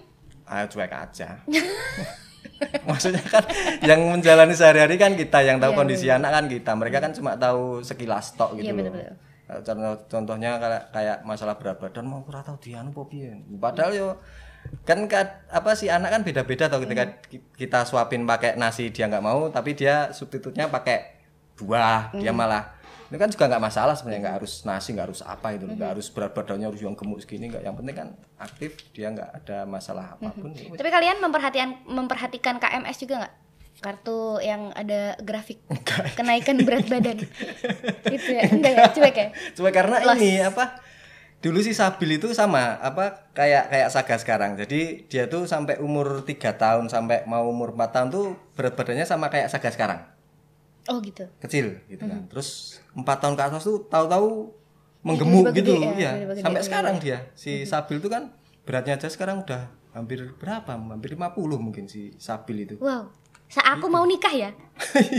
ayo 0.45 0.65
cuek 0.67 0.93
aja 0.93 1.41
maksudnya 2.88 3.19
kan 3.23 3.43
yang 3.81 3.99
menjalani 4.08 4.53
sehari-hari 4.53 4.95
kan 4.95 5.12
kita 5.13 5.41
yang 5.41 5.58
tahu 5.58 5.73
Iya, 5.73 5.77
kondisi 5.77 6.08
anak 6.08 6.31
kan 6.31 6.45
kita 6.45 6.71
mereka 6.73 6.97
kan 6.99 7.12
cuma 7.12 7.36
tahu 7.36 7.81
sekilas 7.81 8.31
tok 8.34 8.55
gitu 8.55 8.63
Iya, 8.63 8.71
loh 8.71 8.77
betul-betul. 8.79 9.03
Kayak 9.10 9.15
Contoh, 9.45 9.93
contohnya 10.08 10.58
kayak 10.58 10.84
kayak 10.89 11.17
masalah 11.21 11.53
berat 11.53 11.77
badan 11.77 12.03
mau 12.03 12.21
ora 12.23 12.41
tahu 12.41 12.58
dia 12.60 12.81
anu 12.81 12.89
piye. 13.05 13.29
padahal 13.55 13.91
yo 13.91 14.08
kan 14.81 15.05
kad- 15.05 15.45
apa 15.47 15.71
sih 15.71 15.86
anak 15.88 16.10
kan 16.10 16.21
beda-beda 16.21 16.65
tau 16.65 16.81
ketika 16.81 17.05
Hmm. 17.05 17.15
ki- 17.23 17.45
kita 17.55 17.84
suapin 17.84 18.25
pakai 18.25 18.55
nasi 18.55 18.89
dia 18.89 19.05
nggak 19.05 19.21
mau 19.21 19.45
tapi 19.47 19.73
dia 19.73 20.10
substitutnya 20.10 20.65
pakai 20.65 21.21
buah 21.55 22.10
dia 22.12 22.34
Hmm. 22.34 22.41
malah 22.41 22.73
ini 23.05 23.15
kan 23.15 23.29
juga 23.29 23.45
nggak 23.45 23.62
masalah 23.62 23.93
sebenarnya 23.93 24.21
nggak 24.23 24.36
harus 24.36 24.65
nasi 24.65 24.89
nggak 24.91 25.05
harus 25.05 25.21
apa 25.21 25.53
itu 25.53 25.63
Hmm. 25.63 25.77
nggak 25.77 25.89
harus 25.93 26.10
berat 26.10 26.34
badannya 26.34 26.65
harus 26.65 26.81
yang 26.81 26.97
gemuk 26.97 27.21
segini 27.21 27.45
nggak 27.47 27.62
yang 27.62 27.77
penting 27.77 27.93
kan 27.95 28.10
aktif 28.36 28.73
dia 28.89 29.08
nggak 29.08 29.29
ada 29.36 29.58
masalah 29.63 30.17
apa 30.17 30.34
pun. 30.34 30.49
Tapi 30.49 30.89
kalian 30.89 31.21
memperhatikan 31.21 31.86
memperhatikan 31.86 32.58
KMS 32.58 32.97
juga 32.99 33.21
nggak? 33.21 33.34
Kartu 33.83 34.39
yang 34.41 34.71
ada 34.71 35.19
grafik 35.21 35.59
kenaikan 36.17 36.63
berat 36.63 36.88
badan. 36.88 37.21
gitu 38.13 38.29
ya. 38.31 38.43
Enggak 38.49 38.71
ya, 38.73 38.83
cuek 38.91 39.15
ya. 39.15 39.27
Cuma 39.53 39.69
karena 39.69 40.01
ini 40.15 40.41
apa 40.41 40.79
dulu 41.43 41.61
sih 41.61 41.77
Sabil 41.77 42.17
itu 42.17 42.33
sama 42.33 42.81
apa 42.81 43.29
kayak 43.38 43.69
kayak 43.69 43.89
Saga 43.93 44.15
sekarang. 44.17 44.57
Jadi 44.57 45.05
dia 45.05 45.29
tuh 45.29 45.45
sampai 45.45 45.77
umur 45.77 46.25
3 46.25 46.33
tahun 46.57 46.85
sampai 46.89 47.29
mau 47.29 47.45
umur 47.45 47.77
4 47.77 47.93
tahun 47.93 48.07
tuh 48.09 48.25
berat 48.57 48.73
badannya 48.73 49.05
sama 49.05 49.29
kayak 49.29 49.53
Saga 49.53 49.69
sekarang. 49.69 50.01
Oh 50.89 50.97
gitu. 51.01 51.29
Kecil 51.41 51.81
gitu 51.85 52.03
kan. 52.05 52.25
Terus 52.31 52.81
4 52.97 53.05
tahun 53.05 53.35
ke 53.38 53.43
atas 53.43 53.61
tuh 53.61 53.85
tahu-tahu 53.85 54.49
menggemuk 55.05 55.53
gitu 55.53 55.77
gede 55.77 55.85
ya, 55.85 55.93
ya. 55.93 56.11
gede, 56.25 56.41
Sampai 56.41 56.61
iya, 56.61 56.65
sekarang 56.65 56.95
dia 56.97 57.17
si 57.38 57.61
Sabil 57.69 58.01
itu 58.01 58.09
kan 58.09 58.33
beratnya 58.65 58.97
aja 58.97 59.05
sekarang 59.05 59.45
udah 59.45 59.69
hampir 59.93 60.33
berapa? 60.41 60.73
Hampir 60.73 61.13
50 61.13 61.38
mungkin 61.61 61.85
si 61.85 62.17
Sabil 62.17 62.65
itu. 62.65 62.81
Wow. 62.81 63.13
Sa 63.47 63.62
aku 63.63 63.86
mau 63.86 64.03
nikah 64.03 64.31
ya. 64.31 64.49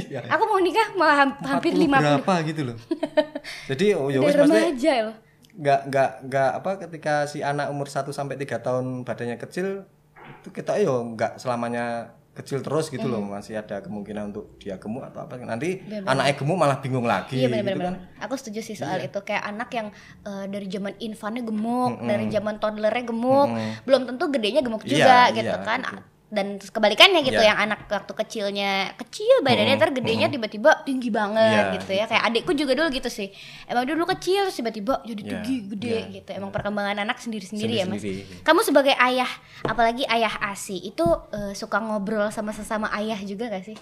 Iya. 0.04 0.20
Aku 0.28 0.44
mau 0.44 0.58
nikah 0.58 0.92
mau 0.92 1.06
ham- 1.06 1.38
hampir 1.40 1.72
40 1.72 1.86
50. 1.86 1.96
berapa 1.96 2.34
gitu 2.44 2.60
loh. 2.64 2.76
jadi 3.68 3.86
oh 3.94 4.08
ya 4.08 4.18
wis 4.20 4.34
remaja 4.34 4.94
loh. 5.04 5.16
nggak 5.56 5.80
nggak 5.88 6.10
nggak 6.26 6.50
apa 6.54 6.70
ketika 6.78 7.24
si 7.24 7.40
anak 7.40 7.68
umur 7.68 7.86
1 7.86 8.04
sampai 8.10 8.36
tiga 8.36 8.60
tahun 8.60 9.02
badannya 9.02 9.38
kecil 9.38 9.88
itu 10.36 10.48
kita 10.50 10.76
yo 10.76 11.00
nggak 11.08 11.40
selamanya 11.40 12.12
kecil 12.34 12.60
terus 12.60 12.92
gitu 12.92 13.08
loh 13.08 13.24
masih 13.24 13.56
ada 13.56 13.80
kemungkinan 13.80 14.28
untuk 14.28 14.60
dia 14.60 14.76
gemuk 14.76 15.00
atau 15.02 15.24
apa 15.24 15.40
nanti 15.40 15.80
anaknya 16.04 16.36
gemuk 16.36 16.60
malah 16.60 16.76
bingung 16.76 17.08
lagi 17.08 17.40
Iya 17.40 17.48
gitu 17.48 17.56
benar-benar. 17.56 17.88
kan 17.88 18.28
Aku 18.28 18.36
setuju 18.36 18.60
sih 18.60 18.76
soal 18.76 19.00
itu 19.00 19.16
kayak 19.18 19.40
anak 19.46 19.72
yang 19.72 19.88
eh, 20.20 20.44
dari 20.46 20.68
zaman 20.68 20.92
infannya 20.98 21.40
gemuk, 21.40 22.04
dari 22.04 22.28
zaman 22.28 22.60
toddlernya 22.60 23.04
gemuk, 23.06 23.48
belum 23.82 24.02
tentu 24.04 24.28
gedenya 24.28 24.60
gemuk 24.60 24.84
Iya, 24.84 24.92
juga 24.92 25.16
iya, 25.24 25.34
gitu 25.34 25.56
kan. 25.58 25.80
gitu. 25.80 26.00
Dan 26.26 26.58
kebalikannya 26.58 27.22
gitu 27.22 27.38
Iya. 27.38 27.54
yang 27.54 27.58
anak 27.62 27.86
waktu 27.86 28.10
kecilnya 28.10 28.98
kecil 28.98 29.46
badannya 29.46 29.78
ntar 29.78 29.94
gedenya 29.94 30.26
tiba-tiba 30.26 30.82
tinggi 30.82 31.06
banget 31.06 31.70
Iya, 31.70 31.74
gitu 31.78 31.92
ya. 31.94 32.04
Kayak 32.10 32.24
adikku 32.26 32.50
juga 32.50 32.74
dulu 32.74 32.90
gitu 32.90 33.06
sih. 33.06 33.30
Emang 33.64 33.86
dulu 33.86 34.02
kecil 34.10 34.42
terus 34.42 34.58
tiba-tiba 34.58 35.06
jadi 35.06 35.22
Iya, 35.22 35.30
tinggi 35.38 35.56
gede 35.70 35.86
iya, 35.86 36.14
gitu. 36.18 36.30
Emang 36.34 36.50
perkembangan 36.50 36.98
anak 36.98 37.22
sendiri-sendiri 37.22 37.78
ya, 37.78 37.86
Mas. 37.86 38.02
Kamu 38.42 38.60
sebagai 38.60 38.98
ayah, 38.98 39.30
apalagi 39.62 40.02
ayah 40.06 40.34
ASI, 40.42 40.82
itu 40.82 41.06
eh, 41.30 41.54
suka 41.54 41.78
ngobrol 41.78 42.26
sama 42.28 42.50
sesama 42.50 42.90
ayah 42.98 43.22
juga 43.22 43.46
gak 43.46 43.62
sih? 43.62 43.78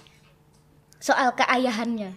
Soal 0.98 1.32
keayahannya. 1.32 2.12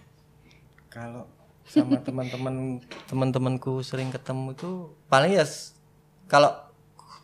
kalau 0.88 1.24
sama 1.64 2.00
teman-teman 2.04 2.80
teman-temanku 3.04 3.80
sering 3.80 4.08
ketemu 4.08 4.52
tuh 4.52 4.76
paling 5.04 5.36
ya 5.36 5.44
kalau 6.24 6.52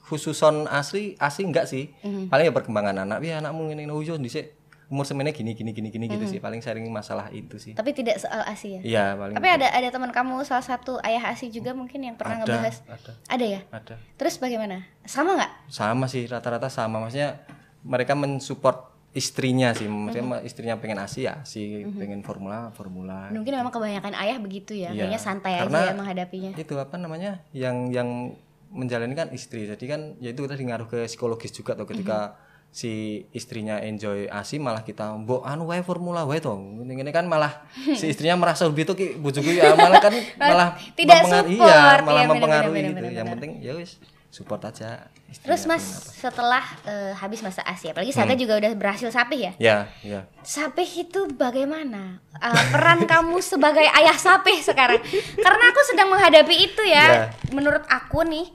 khususon 0.04 0.64
asli 0.66 1.16
asli 1.16 1.42
enggak 1.44 1.64
sih 1.64 1.88
Mhm. 2.00 2.28
paling 2.28 2.44
ya 2.44 2.52
perkembangan 2.52 2.96
anak 3.00 3.18
ya 3.20 3.40
anakmu 3.40 3.68
ini 3.68 3.84
yo 3.86 4.14
dhisik 4.14 4.52
umur 4.84 5.02
semennya 5.02 5.32
gini 5.32 5.52
gini 5.52 5.72
gini 5.72 5.88
gini 5.88 6.06
Mhm. 6.06 6.12
gitu 6.14 6.24
sih 6.28 6.38
paling 6.38 6.60
sharing 6.60 6.84
masalah 6.86 7.32
itu 7.32 7.56
sih 7.56 7.72
Tapi 7.72 7.90
tidak 7.90 8.20
soal 8.20 8.44
ASI 8.44 8.68
ya. 8.68 8.80
iya 8.84 9.04
paling 9.14 9.32
Tapi 9.32 9.48
ada 9.50 9.66
ada 9.70 9.88
teman 9.88 10.12
kamu 10.12 10.44
salah 10.44 10.60
satu 10.62 11.00
ayah 11.00 11.24
ASI 11.26 11.48
juga 11.48 11.72
mungkin 11.72 11.98
yang 12.00 12.14
pernah 12.14 12.36
ada 12.36 12.44
ngebahas. 12.44 12.84
ada 12.86 13.12
Ada 13.26 13.44
ya? 13.48 13.60
ada 13.70 13.94
Terus 14.14 14.36
bagaimana? 14.36 14.84
Sama 15.02 15.34
nggak? 15.34 15.52
sama 15.66 16.04
sih 16.04 16.24
rata-rata 16.24 16.68
sama 16.68 17.00
maksudnya 17.00 17.40
mereka 17.82 18.12
mensupport 18.14 18.92
istrinya 19.10 19.72
sih 19.72 19.86
maksudnya 19.86 20.26
Mhm. 20.36 20.44
istrinya 20.44 20.74
pengen 20.76 20.98
asi 20.98 21.22
ya 21.22 21.40
si 21.44 21.80
pengen 21.88 22.20
formula 22.20 22.68
formula 22.70 23.30
Mungkin 23.30 23.54
memang 23.54 23.70
kebanyakan 23.70 24.12
ayah 24.12 24.36
begitu 24.36 24.74
ya. 24.74 24.90
Kayaknya 24.90 25.16
santai 25.18 25.54
Karena- 25.56 25.80
aja 25.80 25.90
ya 25.90 25.96
menghadapinya. 25.96 26.50
itu 26.52 26.74
apa 26.74 26.98
namanya 26.98 27.40
yang 27.52 27.88
yang 27.88 28.36
menjalani 28.74 29.14
kan 29.14 29.30
istri. 29.30 29.64
Jadi 29.64 29.84
kan 29.86 30.00
ya 30.18 30.30
itu 30.30 30.42
tadi 30.44 30.62
ngaruh 30.62 30.84
ke 30.84 31.06
psikologis 31.06 31.50
juga 31.50 31.72
tuh 31.72 31.86
ketika 31.86 32.34
si 32.68 32.90
istrinya 33.30 33.78
enjoy 33.78 34.26
asi 34.26 34.58
malah 34.58 34.82
kita 34.82 35.14
mbok 35.14 35.46
anu 35.46 35.70
wae 35.70 35.78
formula 35.80 36.26
wae 36.26 36.42
to 36.42 36.50
ini 36.82 36.98
ini 36.98 37.14
kan 37.14 37.22
malah 37.24 37.62
si 38.00 38.10
istrinya 38.10 38.34
merasa 38.34 38.66
lebih 38.66 38.82
tuh 38.82 38.98
ki 38.98 39.14
bojoku 39.14 39.46
ya 39.46 39.78
malah 39.78 40.02
kan 40.02 40.10
malah 40.42 40.74
Tidak 40.92 41.22
mempengaruhi- 41.22 41.54
support, 41.54 41.70
iya 41.70 41.78
ya, 41.94 42.02
malah 42.02 42.22
benar, 42.26 42.30
mempengaruhi 42.34 42.80
benar, 42.82 42.90
gitu. 42.90 43.14
yang 43.14 43.28
penting 43.30 43.50
ya 43.62 43.72
wis 43.78 44.02
support 44.34 44.58
aja 44.66 45.06
Terus 45.34 45.66
Mas, 45.66 45.82
setelah 46.14 46.62
eh, 46.82 47.10
habis 47.14 47.38
masa 47.38 47.62
ASI, 47.62 47.90
apalagi 47.90 48.10
Saga 48.10 48.34
juga 48.34 48.54
udah 48.54 48.70
berhasil 48.74 49.10
sapih 49.10 49.50
ya. 49.50 49.52
ya 49.58 49.76
ya 50.02 50.20
Sapih 50.42 50.86
itu 50.86 51.26
bagaimana? 51.30 52.18
Eh, 52.34 52.62
peran 52.70 53.02
kamu 53.02 53.38
sebagai 53.38 53.82
ayah 53.84 54.14
sapih 54.16 54.58
sekarang? 54.60 54.98
Karena 55.36 55.64
aku 55.70 55.80
sedang 55.86 56.10
menghadapi 56.10 56.54
itu 56.60 56.82
ya. 56.82 57.02
Ya. 57.06 57.22
Menurut 57.50 57.82
aku 57.86 58.22
nih 58.22 58.46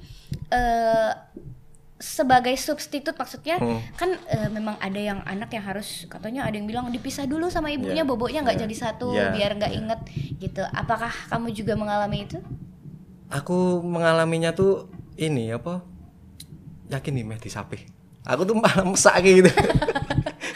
eh 0.49 1.11
sebagai 1.99 2.55
substitut 2.55 3.11
maksudnya 3.13 3.59
Hmm. 3.59 3.83
kan 3.93 4.15
eh, 4.25 4.47
memang 4.47 4.79
ada 4.79 4.95
yang 4.95 5.19
anak 5.27 5.51
yang 5.51 5.67
harus 5.67 6.07
katanya 6.07 6.47
ada 6.47 6.55
yang 6.55 6.63
bilang 6.63 6.87
dipisah 6.87 7.27
dulu 7.27 7.51
sama 7.51 7.67
ibunya 7.69 8.01
Ya. 8.01 8.07
boboknya 8.07 8.39
nggak 8.39 8.55
Ya. 8.55 8.61
jadi 8.63 8.75
satu 8.77 9.11
Ya. 9.11 9.35
biar 9.35 9.51
nggak 9.59 9.71
Ya. 9.71 9.77
inget 9.77 9.99
gitu. 10.39 10.63
Apakah 10.71 11.11
kamu 11.27 11.51
juga 11.51 11.75
mengalami 11.75 12.23
itu? 12.23 12.39
aku 13.29 13.85
mengalaminya 13.85 14.49
tuh 14.51 14.89
ini 15.19 15.51
apa 15.51 15.84
yakin 16.89 17.12
nih 17.13 17.25
meh 17.25 17.38
disapih 17.38 17.84
aku 18.23 18.41
tuh 18.43 18.55
malah 18.55 18.82
mesak 18.82 19.19
gitu 19.19 19.51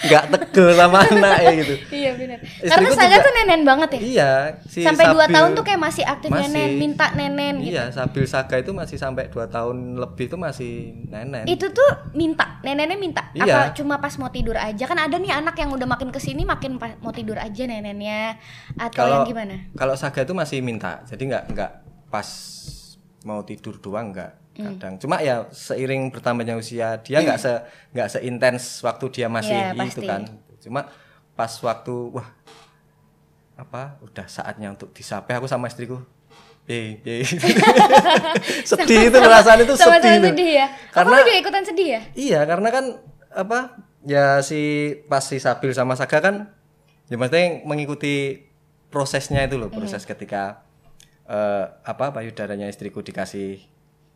nggak 0.03 0.23
tegel 0.29 0.75
sama 0.75 0.99
anak 1.01 1.37
ya 1.39 1.51
gitu 1.55 1.75
Iya 1.95 2.11
benar. 2.13 2.37
Karena 2.59 2.89
juga- 2.91 3.23
tuh 3.23 3.33
nenen 3.33 3.61
banget 3.63 3.89
ya. 3.89 3.99
iya 4.03 4.31
si 4.61 4.83
Sampai 4.83 5.07
2 5.07 5.15
Sabil- 5.15 5.31
tahun 5.31 5.49
tuh 5.53 5.63
kayak 5.63 5.79
masih 5.79 6.03
aktif 6.03 6.27
Masih. 6.27 6.51
nenen, 6.51 6.69
minta 6.75 7.07
nenen 7.15 7.55
gitu. 7.57 7.71
iya 7.71 7.83
Sabil 7.87 8.27
Saga 8.27 8.59
itu 8.59 8.75
masih 8.75 8.99
sampai 8.99 9.31
2 9.31 9.47
tahun 9.47 9.77
lebih 9.95 10.27
itu 10.27 10.35
masih 10.35 10.71
nenen 11.07 11.47
Itu 11.47 11.71
tuh 11.71 11.87
minta, 12.11 12.59
nenennya 12.59 12.99
minta. 12.99 13.31
Iya. 13.31 13.47
Apa 13.63 13.71
cuma 13.73 13.95
pas 13.97 14.11
mau 14.17 14.27
tidur 14.27 14.59
aja? 14.59 14.83
Kan 14.83 14.99
ada 14.99 15.15
nih 15.15 15.31
anak 15.31 15.55
yang 15.55 15.71
udah 15.71 15.87
makin 15.87 16.11
ke 16.11 16.19
sini 16.19 16.43
makin 16.43 16.75
pas 16.75 16.99
mau 16.99 17.15
tidur 17.15 17.39
aja 17.39 17.63
nenennya 17.63 18.35
atau 18.75 19.07
yang 19.07 19.23
gimana? 19.23 19.71
kalau 19.71 19.95
Saga 19.95 20.19
itu 20.19 20.35
masih 20.35 20.59
minta 20.59 20.99
jadi 21.05 21.23
nggak 21.23 21.43
nggak 21.49 21.71
pas 22.11 22.27
mau 23.21 23.39
tidur 23.41 23.79
doang 23.79 24.11
nggak 24.11 24.42
Hmm. 24.53 24.77
kadang 24.77 24.93
cuma 25.01 25.17
ya 25.17 25.49
seiring 25.49 26.13
bertambahnya 26.13 26.53
usia 26.53 27.01
dia 27.01 27.25
nggak 27.25 27.39
se 27.41 27.51
nggak 27.89 28.07
seintens 28.07 28.85
waktu 28.85 29.05
dia 29.09 29.25
masih 29.25 29.49
Iya, 29.49 29.73
itu 29.73 29.97
pasti. 29.97 30.05
kan 30.05 30.21
cuma 30.61 30.81
pas 31.33 31.49
waktu 31.57 31.93
wah 32.13 32.29
apa 33.53 33.97
udah 34.01 34.25
saatnya 34.25 34.69
untuk 34.69 34.93
disapai 34.93 35.33
aku 35.33 35.45
sama 35.45 35.65
istriku 35.65 36.01
eh 36.63 37.01
eh 37.05 37.25
sedih 38.63 39.09
itu 39.09 39.17
perasaan 39.17 39.59
itu 39.61 39.73
Sama-sama 39.73 39.99
sedih 39.99 40.15
itu. 40.15 40.27
sedih 40.31 40.49
ya. 40.55 40.67
karena 40.89 41.15
juga 41.19 41.33
ikutan 41.35 41.63
sedih 41.63 41.87
ya? 41.89 42.01
Iya, 42.15 42.39
karena 42.45 42.69
kan 42.69 42.85
apa? 43.29 43.59
Ya 44.03 44.39
si 44.39 44.61
pas 45.07 45.23
si 45.23 45.39
Sabil 45.39 45.71
sama 45.71 45.95
Saga 45.95 46.19
kan 46.19 46.35
ya 47.07 47.15
maksudnya 47.15 47.63
mengikuti 47.63 48.47
prosesnya 48.87 49.43
itu 49.43 49.55
loh, 49.55 49.67
proses 49.67 50.03
ketika 50.03 50.63
eh, 51.25 51.65
apa 51.83 52.11
payudaranya 52.11 52.67
istriku 52.67 52.99
dikasih 52.99 53.59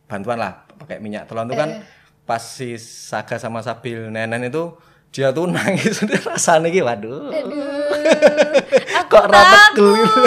bantuan 0.08 0.40
lah 0.40 0.64
pakai 0.74 0.98
minyak 0.98 1.28
telon 1.28 1.46
itu 1.46 1.54
kan 1.54 1.84
pas 2.24 2.40
si 2.40 2.74
Saga 2.76 3.36
sama 3.36 3.60
Sabil 3.60 4.08
nenen 4.08 4.42
itu 4.42 4.72
dia 5.08 5.30
tuh 5.30 5.48
nangis 5.52 6.00
rasanya 6.24 6.68
gitu 6.68 6.84
waduh 6.84 7.28
Aku 8.98 9.08
Kok 9.10 9.24
takut. 9.26 9.96
gitu? 9.96 10.22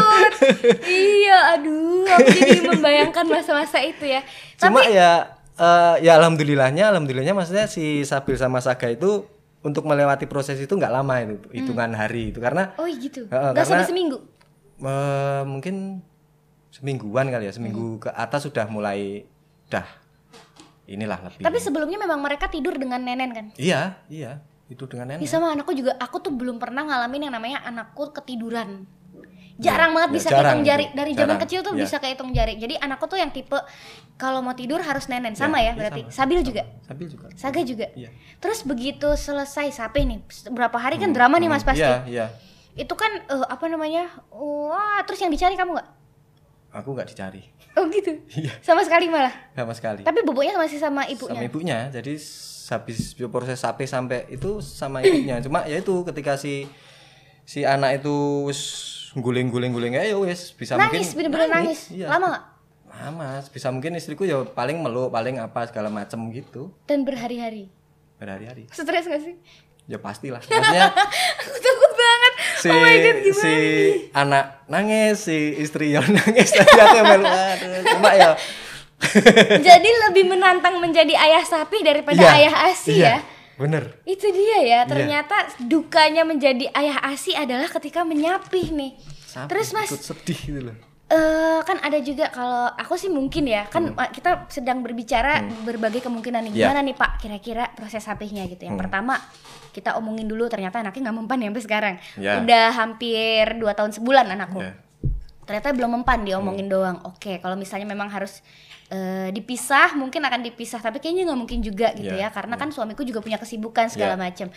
iya, 0.86 1.54
aduh, 1.54 2.02
aku 2.04 2.28
jadi 2.32 2.60
membayangkan 2.66 3.26
masa-masa 3.28 3.78
itu 3.78 4.06
ya. 4.06 4.22
cuma 4.58 4.82
ya 4.86 5.38
eh, 5.54 5.96
ya 6.02 6.18
alhamdulillahnya 6.18 6.90
alhamdulillahnya 6.90 7.34
maksudnya 7.34 7.66
si 7.66 8.02
Sabil 8.02 8.38
sama 8.38 8.58
Saga 8.58 8.90
itu 8.90 9.26
untuk 9.62 9.86
melewati 9.86 10.26
proses 10.26 10.58
itu 10.58 10.74
nggak 10.74 10.90
lama 10.90 11.14
itu 11.22 11.38
hitungan 11.54 11.94
hari 11.94 12.34
itu 12.34 12.42
karena 12.42 12.74
Oh 12.78 12.90
gitu. 12.90 13.30
Heeh, 13.30 13.50
Gak 13.54 13.66
sampai 13.66 13.86
seminggu. 13.86 14.18
Eh, 14.82 15.44
mungkin 15.46 16.02
semingguan 16.74 17.30
kali 17.30 17.46
ya 17.46 17.54
seminggu 17.54 18.02
ke 18.02 18.10
atas 18.10 18.50
sudah 18.50 18.66
mulai 18.66 19.30
dah 19.72 19.88
inilah 20.86 21.20
lebih 21.24 21.42
Tapi 21.42 21.58
sebelumnya 21.58 21.96
memang 21.98 22.20
mereka 22.20 22.46
tidur 22.46 22.76
dengan 22.76 23.00
nenen 23.00 23.32
kan? 23.32 23.46
iya 23.56 24.04
iya 24.06 24.44
itu 24.68 24.84
dengan 24.86 25.08
nenek 25.10 25.24
Ini 25.24 25.28
sama 25.28 25.52
anakku 25.52 25.72
juga, 25.72 25.96
aku 25.96 26.20
tuh 26.20 26.32
belum 26.32 26.56
pernah 26.56 26.84
ngalamin 26.84 27.28
yang 27.28 27.34
namanya 27.34 27.60
anakku 27.62 28.12
ketiduran. 28.12 28.88
Jarang 29.56 29.94
banget 29.94 30.10
ya, 30.10 30.16
bisa 30.16 30.28
kehitung 30.28 30.42
jarang 30.42 30.60
jari. 30.64 30.84
itu, 30.84 30.96
Dari 30.96 31.12
zaman 31.14 31.38
kecil 31.38 31.60
tuh 31.62 31.74
ya. 31.76 31.80
bisa 31.84 31.96
kehitung 32.00 32.32
jari. 32.32 32.54
Jadi 32.56 32.76
anakku 32.76 33.06
tuh 33.06 33.16
yang 33.16 33.30
tipe 33.30 33.54
kalau 34.16 34.40
mau 34.40 34.56
tidur 34.56 34.80
harus 34.80 35.06
nenen. 35.06 35.36
Sama 35.36 35.60
ya, 35.60 35.62
Ya, 35.62 35.68
iya, 35.68 35.74
berarti. 35.76 36.02
sama. 36.04 36.16
Sabil 36.18 36.40
juga. 36.42 36.64
sambil 36.82 37.08
juga 37.08 37.26
Saga 37.36 37.62
juga. 37.62 37.88
Iya. 37.94 38.10
Terus 38.40 38.60
begitu 38.64 39.06
selesai 39.14 39.70
sapeh 39.70 40.02
nih, 40.02 40.20
berapa 40.50 40.74
hari 40.76 40.98
kan 40.98 41.12
drama 41.12 41.38
nih 41.38 41.48
Mas 41.48 41.62
pasti. 41.62 41.84
iya 41.84 42.02
iya 42.08 42.26
Itu 42.74 42.96
kan 42.96 43.12
eh, 43.22 43.46
apa 43.46 43.68
namanya? 43.68 44.08
Wah, 44.32 45.04
terus 45.04 45.20
yang 45.20 45.30
dicari 45.30 45.54
kamu 45.54 45.78
nggak? 45.78 45.88
Aku 46.72 46.90
nggak 46.92 47.08
dicari 47.08 47.44
Oh 47.72 47.88
gitu. 47.88 48.12
Iya. 48.36 48.52
Sama 48.60 48.84
sekali 48.84 49.08
malah. 49.08 49.32
sama 49.54 49.72
sekali 49.72 50.04
Tapi 50.04 50.20
boboknya 50.22 50.56
masih 50.56 50.76
sama 50.76 51.08
ibunya. 51.08 51.32
sama 51.32 51.44
ibunya 51.44 51.78
jadi 51.88 52.14
habis 52.68 52.98
proses 53.26 53.58
sapi 53.58 53.84
sampai 53.84 54.28
itu 54.28 54.60
sama 54.60 55.00
ibunya 55.00 55.40
cuma 55.40 55.64
ya 55.64 55.78
itu 55.78 56.04
ketika 56.04 56.36
si 56.36 56.68
si 57.44 57.64
anak 57.64 58.00
itu 58.00 58.16
guling-guling-guling 59.14 59.92
ya 59.94 60.16
wis 60.16 60.52
bisa 60.52 60.76
nangis, 60.76 61.12
mungkin 61.12 61.28
bener-bener 61.28 61.50
nangis. 61.50 61.92
iya. 61.92 62.08
Lama 62.08 62.28
nggak? 62.30 62.44
lama 62.92 63.28
bisa 63.48 63.68
mungkin 63.68 63.96
istriku 63.96 64.24
ya 64.24 64.44
paling 64.46 64.78
meluk 64.78 65.10
paling 65.10 65.36
apa 65.36 65.64
segala 65.66 65.88
macem 65.88 66.20
gitu 66.30 66.76
Dan 66.86 67.02
berhari-hari. 67.02 67.72
berhari-hari 68.16 68.68
Stres 68.70 69.08
gak 69.08 69.20
sih? 69.22 69.36
ya 69.88 69.98
pastilah 69.98 70.40
maksudnya 70.40 70.92
Aku 71.42 71.52
banget. 71.52 71.81
Si 72.62 72.70
oh 72.70 72.78
my 72.78 72.96
god, 73.02 73.18
gimana? 73.26 73.42
si 73.42 73.54
anak 74.14 74.46
nangis 74.70 75.16
si 75.26 75.38
istri 75.58 75.98
yang 75.98 76.06
nangis 76.18 76.50
tapi 76.54 76.78
aku 76.78 76.96
yang 77.02 77.24
cuma 77.90 78.12
ya 78.14 78.32
Jadi 79.66 79.90
lebih 80.08 80.30
menantang 80.30 80.78
menjadi 80.78 81.18
ayah 81.18 81.42
sapi 81.42 81.82
daripada 81.82 82.22
Iya, 82.22 82.38
ayah 82.38 82.56
asi 82.70 83.02
iya, 83.02 83.18
ya. 83.18 83.18
bener 83.58 83.98
Itu 84.06 84.30
dia 84.30 84.62
ya. 84.62 84.80
Ternyata 84.86 85.58
dukanya 85.58 86.22
menjadi 86.22 86.70
ayah 86.78 87.02
asi 87.10 87.34
adalah 87.34 87.66
ketika 87.66 88.06
menyapih 88.06 88.70
nih. 88.70 88.94
Sapi 89.26 89.50
Terus 89.50 89.74
Mas, 89.74 89.90
sedih 89.90 90.38
gitu 90.38 90.62
loh 90.70 90.91
eh 91.12 91.60
kan 91.62 91.78
ada 91.78 92.00
juga 92.00 92.32
kalau 92.32 92.72
aku 92.72 92.96
sih 92.96 93.08
mungkin 93.08 93.44
ya 93.44 93.68
kan 93.68 93.92
uh, 93.92 94.10
kita 94.10 94.48
sedang 94.48 94.80
berbicara 94.80 95.44
berbagai 95.62 96.00
kemungkinan 96.00 96.40
nih 96.42 96.52
Hmm. 96.52 96.58
Iya. 96.58 96.68
gimana 96.68 96.82
nih 96.82 96.96
Pak 96.96 97.12
kira-kira 97.18 97.64
proses 97.72 98.00
sapihnya 98.00 98.48
gitu 98.48 98.64
yang 98.64 98.80
pertama 98.80 99.20
kita 99.70 99.96
omongin 99.96 100.26
dulu 100.26 100.48
ternyata 100.48 100.80
anaknya 100.80 101.02
nggak 101.06 101.18
mempan 101.18 101.38
ya 101.38 101.48
sampai 101.48 101.64
sekarang 101.64 101.96
Ya. 102.16 102.40
udah 102.40 102.66
hampir 102.74 103.44
dua 103.56 103.72
tahun 103.72 103.92
sebulan 103.92 104.26
anakku 104.30 104.60
Ya. 104.62 104.72
Ternyata 105.52 105.76
belum 105.76 105.92
mempan 105.98 106.24
diomongin 106.24 106.66
doang. 106.66 107.04
Oke 107.04 107.38
kalau 107.38 107.54
misalnya 107.54 107.84
memang 107.86 108.08
harus 108.08 108.40
eh, 108.88 109.32
dipisah 109.32 109.96
mungkin 109.96 110.20
akan 110.20 110.44
dipisah 110.44 110.80
tapi 110.80 111.00
kayaknya 111.00 111.24
nggak 111.26 111.40
mungkin 111.40 111.60
juga 111.60 111.92
gitu 111.92 112.12
Iya, 112.12 112.28
ya 112.28 112.30
karena 112.30 112.56
kan 112.56 112.70
suamiku 112.70 113.04
juga 113.04 113.20
punya 113.20 113.36
kesibukan 113.36 113.88
segala 113.88 114.16
Iya. 114.16 114.22
macam. 114.22 114.48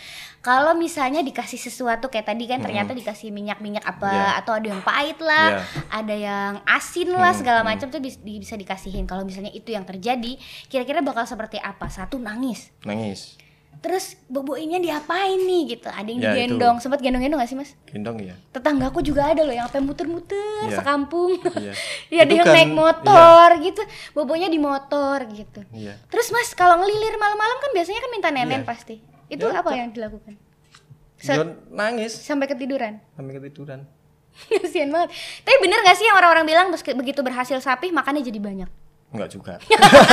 Kalau 0.40 0.74
misalnya 0.74 1.20
dikasih 1.20 1.59
sesuatu 1.61 2.07
kayak 2.09 2.26
tadi 2.26 2.44
kan 2.44 2.59
ternyata 2.59 2.90
dikasih 2.92 3.30
minyak 3.30 3.59
minyak 3.59 3.83
apa 3.85 4.11
Iya. 4.11 4.30
atau 4.38 4.52
ada 4.52 4.66
yang 4.68 4.83
pahit 4.83 5.18
lah 5.18 5.48
Iya. 5.52 5.62
ada 5.88 6.14
yang 6.14 6.52
asin 6.64 7.09
lah 7.11 7.30
segala 7.30 7.62
macam 7.62 7.87
tuh 7.88 7.98
bis- 7.98 8.18
di- 8.18 8.38
bisa 8.38 8.54
dikasihin. 8.54 9.02
Kalau 9.04 9.22
misalnya 9.22 9.50
itu 9.50 9.70
yang 9.70 9.83
terjadi 9.83 10.35
kira-kira 10.66 10.98
bakal 10.98 11.22
seperti 11.24 11.59
apa? 11.59 11.87
Satu 11.87 12.18
nangis. 12.18 12.74
Nangis 12.83 13.38
terus 13.78 14.18
boboinnya 14.24 14.76
diapain 14.76 15.37
nih 15.37 15.62
gitu. 15.72 15.87
Ada 15.87 16.04
yang 16.04 16.18
Ya, 16.18 16.30
itu. 16.30 16.37
digendong. 16.52 16.76
Sempat 16.78 16.98
gendong-gendong 16.98 17.38
gak 17.38 17.48
sih 17.48 17.54
mas? 17.54 17.72
Gendong 17.87 18.18
ya 18.18 18.34
tetanggaku 18.50 19.00
juga 19.00 19.26
ada 19.26 19.40
loh 19.40 19.50
yang 19.50 19.64
sampai 19.64 19.82
muter-muter 19.82 20.66
Iya. 20.66 20.78
sekampung. 20.78 21.38
Iya. 21.54 21.72
ya 22.14 22.20
ada 22.20 22.28
Itu 22.28 22.34
yang 22.34 22.46
kan- 22.46 22.54
naik 22.54 22.70
motor 22.70 23.48
gitu. 23.58 23.82
Bobonya 24.12 24.46
di 24.46 24.58
motor 24.58 25.18
gitu. 25.28 25.60
Iya. 25.70 25.96
Terus 26.06 26.28
mas 26.28 26.52
kalau 26.52 26.76
ngelilir 26.76 27.14
malam-malam 27.14 27.56
kan 27.58 27.70
biasanya 27.72 27.98
kan 27.98 28.10
minta 28.10 28.28
nenen 28.28 28.60
Iya. 28.60 28.66
pasti. 28.66 28.96
Itu 29.26 29.46
Ya, 29.46 29.58
apa 29.58 29.72
yang 29.72 29.90
dilakukan. 29.90 30.37
Dia 31.16 31.40
nangis. 31.70 32.12
sampai 32.14 32.44
ketiduran? 32.46 33.00
Sampai 33.16 33.32
ketiduran. 33.34 33.88
Kasian 34.34 34.90
banget. 34.90 35.14
Tapi 35.40 35.56
bener 35.58 35.78
gak 35.80 35.94
sih 35.94 36.04
yang 36.04 36.14
orang-orang 36.14 36.44
bilang 36.44 36.66
begitu 36.70 37.22
berhasil 37.22 37.56
sapih 37.58 37.88
makannya 37.88 38.20
jadi 38.20 38.37
banyak 38.37 38.70
enggak 39.14 39.31
juga. 39.31 39.55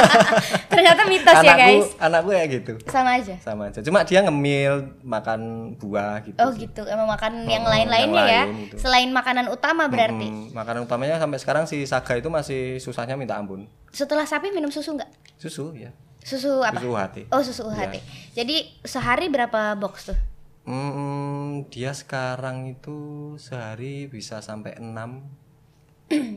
Ternyata 0.72 1.02
mitos 1.06 1.34
ya 1.34 1.54
anakku 1.54 1.60
guys. 1.60 1.88
anakku 1.98 2.30
ya 2.32 2.44
gitu. 2.46 2.74
Sama 2.86 3.18
aja? 3.18 3.36
Sama 3.42 3.64
aja. 3.68 3.80
Cuma 3.82 4.06
dia 4.06 4.22
ngemil 4.22 4.74
makan 5.02 5.42
buah 5.76 6.22
gitu 6.22 6.38
oh 6.38 6.52
sih. 6.54 6.66
gitu. 6.66 6.86
Emang 6.86 7.10
makan 7.10 7.34
Oh, 7.42 7.50
yang 7.50 7.66
lain-lainnya 7.66 8.24
ya? 8.24 8.44
lain 8.46 8.70
itu. 8.70 8.76
selain 8.78 9.10
makanan 9.10 9.50
utama 9.50 9.90
berarti? 9.90 10.30
Mm, 10.30 10.54
makanan 10.54 10.86
utamanya 10.86 11.18
sampai 11.18 11.38
sekarang 11.38 11.66
si 11.66 11.82
Saga 11.84 12.14
itu 12.14 12.30
masih 12.30 12.78
susahnya 12.78 13.18
minta 13.18 13.36
ampun. 13.36 13.66
Setelah 13.90 14.24
sapih 14.24 14.54
minum 14.54 14.70
susu 14.70 14.94
nggak? 14.94 15.10
Susu 15.36 15.74
ya 15.74 15.90
susu 16.22 16.62
apa? 16.62 16.78
Susu 16.78 16.94
hati. 16.94 17.22
Oh 17.34 17.42
susu 17.42 17.66
UHT 17.66 17.98
jadi 18.32 18.70
sehari 18.86 19.26
berapa 19.26 19.74
box 19.74 20.14
tuh? 20.14 20.18
Hmm, 20.62 21.66
dia 21.74 21.90
sekarang 21.90 22.70
itu 22.70 22.94
sehari 23.36 24.06
bisa 24.06 24.38
sampai 24.40 24.78
6 24.78 25.41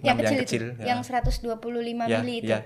yang 0.00 0.16
Enam 0.16 0.32
kecil, 0.38 0.62
itu 0.62 0.80
ya. 0.80 0.84
yang 0.86 1.00
125 1.00 1.50
Ya, 2.04 2.18
mili 2.18 2.40
itu 2.40 2.50
ya. 2.50 2.62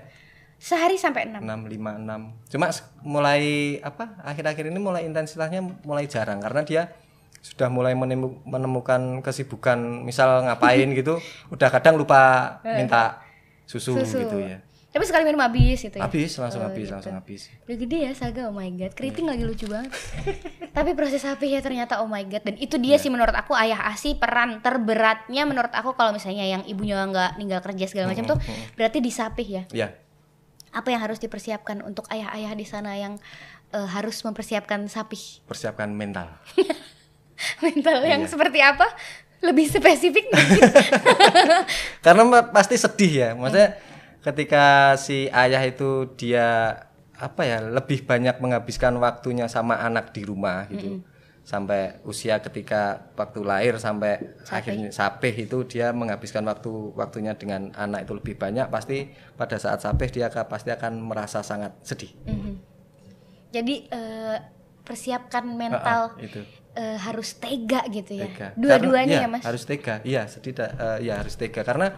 sehari 0.55 0.95
sampai 0.95 1.27
6 1.27 1.39
6 1.39 1.65
5 1.67 1.91
6. 1.97 2.51
Cuma 2.51 2.65
mulai 3.01 3.43
apa? 3.79 4.19
Akhir-akhir 4.21 4.65
ini 4.65 4.77
mulai 4.77 5.03
intensitasnya 5.03 5.59
mulai 5.81 6.05
jarang 6.05 6.39
karena 6.39 6.61
dia 6.61 6.81
sudah 7.39 7.67
mulai 7.67 7.95
menemu- 7.95 8.43
menemukan 8.43 8.99
kesibukan 9.19 9.79
misal 10.03 10.43
ngapain 10.43 10.91
gitu, 10.99 11.23
udah 11.47 11.69
kadang 11.69 11.95
lupa 11.95 12.19
minta 12.65 13.23
susu, 13.63 13.95
Eh. 13.95 14.03
Susu. 14.03 14.19
gitu 14.19 14.37
ya. 14.41 14.59
Tapi 14.89 15.03
sekali 15.03 15.21
minum 15.21 15.37
habis 15.39 15.79
gitu 15.79 15.93
ya 15.93 16.03
Habis 16.03 16.33
langsung 16.35 16.59
Oh, 16.59 16.67
habis, 16.67 16.81
gitu. 16.81 16.93
langsung 16.93 17.13
habis. 17.13 17.41
udah 17.63 17.77
gede 17.77 17.97
ya 18.01 18.11
Saga 18.11 18.41
oh 18.45 18.53
my 18.53 18.69
god 18.71 18.91
keriting 18.91 19.23
lagi 19.23 19.43
lucu 19.43 19.65
banget 19.65 19.93
tapi 20.75 20.91
proses 20.91 21.19
sapih 21.19 21.45
ya 21.47 21.59
ternyata 21.59 21.99
oh 21.99 22.07
my 22.07 22.23
god 22.23 22.41
dan 22.41 22.55
itu 22.55 22.75
dia 22.75 22.95
Iya. 22.95 22.97
sih 22.99 23.07
menurut 23.07 23.31
aku 23.31 23.53
ayah 23.53 23.85
asi 23.85 24.13
peran 24.13 24.59
terberatnya 24.59 25.43
menurut 25.43 25.69
aku 25.69 25.93
kalau 25.93 26.09
misalnya 26.09 26.41
yang 26.43 26.63
ibunya 26.63 26.97
nggak 26.99 27.35
ninggal 27.35 27.61
kerja 27.61 27.85
segala 27.85 28.09
macam 28.09 28.25
tuh 28.27 28.37
berarti 28.73 28.97
disapih 28.99 29.47
ya 29.47 29.63
Ya, 29.69 29.87
apa 30.71 30.87
yang 30.87 30.99
harus 30.99 31.17
dipersiapkan 31.17 31.81
untuk 31.81 32.09
ayah-ayah 32.09 32.51
di 32.51 32.63
sana 32.63 32.93
yang 32.93 33.21
eh, 33.69 33.87
harus 33.87 34.17
mempersiapkan 34.19 34.85
sapih 34.85 35.41
persiapkan 35.43 35.85
mental. 35.87 36.33
mental 37.63 38.01
yang 38.03 38.21
Iya. 38.21 38.27
seperti 38.27 38.59
apa 38.59 38.89
lebih 39.39 39.65
spesifik 39.65 40.27
mungkin 40.27 40.61
Karena 42.05 42.23
pasti 42.45 42.75
sedih 42.75 43.11
ya. 43.13 43.29
Maksudnya 43.31 43.69
ketika 44.29 44.93
si 44.95 45.25
ayah 45.33 45.65
itu 45.65 46.13
dia 46.13 46.77
apa 47.19 47.41
ya 47.43 47.59
lebih 47.59 48.07
banyak 48.07 48.39
menghabiskan 48.39 48.95
waktunya 48.95 49.49
sama 49.49 49.81
anak 49.81 50.13
di 50.15 50.23
rumah 50.23 50.69
gitu. 50.69 51.01
Sampai 51.43 51.97
usia 52.05 52.37
ketika 52.39 53.09
waktu 53.17 53.41
lahir 53.41 53.73
sampai 53.81 54.21
akhirnya 54.47 54.93
sapeh 54.93 55.33
itu 55.33 55.65
dia 55.65 55.89
menghabiskan 55.89 56.45
waktu 56.45 56.69
waktunya 56.93 57.33
dengan 57.33 57.73
anak 57.73 58.05
itu 58.05 58.13
lebih 58.13 58.37
banyak 58.37 58.69
pasti 58.69 59.09
pada 59.33 59.57
saat 59.57 59.81
sapeh 59.81 60.13
dia 60.13 60.29
akan- 60.29 60.45
pasti 60.45 60.69
akan 60.69 61.01
merasa 61.01 61.41
sangat 61.41 61.73
sedih. 61.81 62.13
Mhm. 62.23 62.53
jadi 63.49 63.75
eh, 63.89 64.37
persiapkan 64.85 65.41
mental 65.41 66.13
Ah, 66.13 66.21
itu. 66.21 66.45
eh, 66.77 66.97
harus 67.01 67.33
tega 67.41 67.81
gitu 67.89 68.13
ya 68.21 68.29
dua-duanya 68.53 69.25
ya 69.25 69.27
mas 69.27 69.41
Harus 69.41 69.65
tega. 69.65 70.05
Iya, 70.05 70.29
sedih 70.29 70.53
eh, 70.53 71.09
ya 71.09 71.17
harus 71.17 71.33
tega 71.33 71.65
karena 71.65 71.97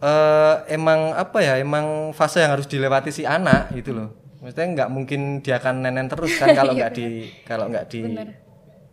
eh 0.00 0.54
emang 0.70 1.12
apa 1.12 1.38
ya? 1.38 1.54
Emang 1.56 1.86
fase 2.10 2.40
yang 2.40 2.52
harus 2.52 2.64
dilewati 2.64 3.10
si 3.10 3.22
anak 3.22 3.72
gitu 3.72 3.92
loh. 3.92 4.08
Maksudnya 4.40 4.66
nggak 4.74 4.88
mungkin 4.88 5.20
dia 5.38 5.56
akan 5.56 5.84
nenen 5.84 6.06
terus 6.06 6.32
kan 6.34 6.50
kalau 6.50 6.72
nggak 6.72 6.92
di 6.92 7.06
kalau 7.48 7.66
nggak 7.66 7.84
di 7.86 8.00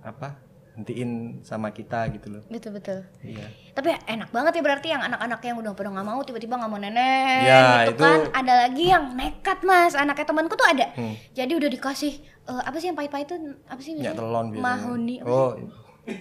apa? 0.01 0.43
hentiin 0.77 1.41
sama 1.41 1.73
kita 1.73 2.05
gitu 2.11 2.29
loh. 2.29 2.45
betul 2.45 2.69
betul 2.71 3.01
Iya. 3.25 3.49
tapi 3.73 3.97
enak 3.97 4.29
banget 4.29 4.53
ya 4.53 4.63
berarti 4.63 4.87
yang 4.87 5.01
anak-anak 5.01 5.41
yang 5.41 5.57
udah 5.57 5.73
pada 5.73 5.89
nggak 5.89 6.05
mau 6.05 6.21
tiba-tiba 6.21 6.53
nggak 6.53 6.69
mau 6.69 6.77
nenek 6.77 7.41
Ya, 7.41 7.65
gitu 7.81 7.97
itu- 7.97 8.05
kan 8.05 8.19
ada 8.29 8.53
lagi 8.61 8.85
yang 8.85 9.09
nekat 9.11 9.65
mas 9.65 9.97
anaknya 9.97 10.21
temanku 10.23 10.53
tuh 10.53 10.69
ada 10.69 10.85
Hmm. 10.93 11.17
jadi 11.33 11.49
udah 11.49 11.69
dikasih 11.71 12.13
eh, 12.21 12.61
apa 12.61 12.77
sih 12.77 12.87
yang 12.87 12.95
pahit-pahit 12.95 13.25
tuh 13.25 13.41
apa 13.65 13.81
sih 13.81 13.97
biasanya? 13.97 14.13
telon 14.13 14.45
biasanya. 14.47 14.61
mahoni 14.61 15.15
Oh? 15.25 15.57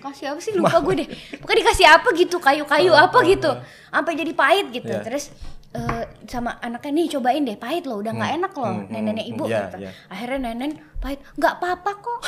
Kasih 0.02 0.34
apa 0.34 0.40
sih? 0.42 0.52
Lupa 0.58 0.82
gue 0.82 0.94
deh. 1.04 1.08
Pokoknya 1.38 1.58
dikasih 1.62 1.86
apa 1.86 2.08
gitu? 2.18 2.36
Kayu-kayu 2.42 2.92
apa 2.92 3.18
gitu? 3.26 3.50
sampai 3.96 4.12
jadi 4.12 4.32
pahit 4.36 4.66
gitu. 4.76 4.92
Iya. 4.92 5.00
terus 5.00 5.32
eh, 5.72 6.04
sama 6.28 6.60
anaknya 6.60 6.90
nih 6.92 7.06
cobain 7.16 7.42
deh. 7.46 7.56
Pahit 7.56 7.86
loh. 7.88 8.02
Udah 8.02 8.12
nggak 8.12 8.32
enak 8.42 8.52
loh. 8.58 8.72
Hmm, 8.72 8.86
neneknya 8.92 9.24
hmm, 9.24 9.32
ibu 9.32 9.44
iya, 9.46 9.58
gitu. 9.70 9.76
iya. 9.86 9.90
akhirnya 10.10 10.38
nenen 10.52 10.70
pahit. 10.98 11.20
Nggak 11.36 11.52
apa-apa 11.60 11.90
kok. 11.98 12.18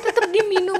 Tetap 0.00 0.26
diminum. 0.30 0.78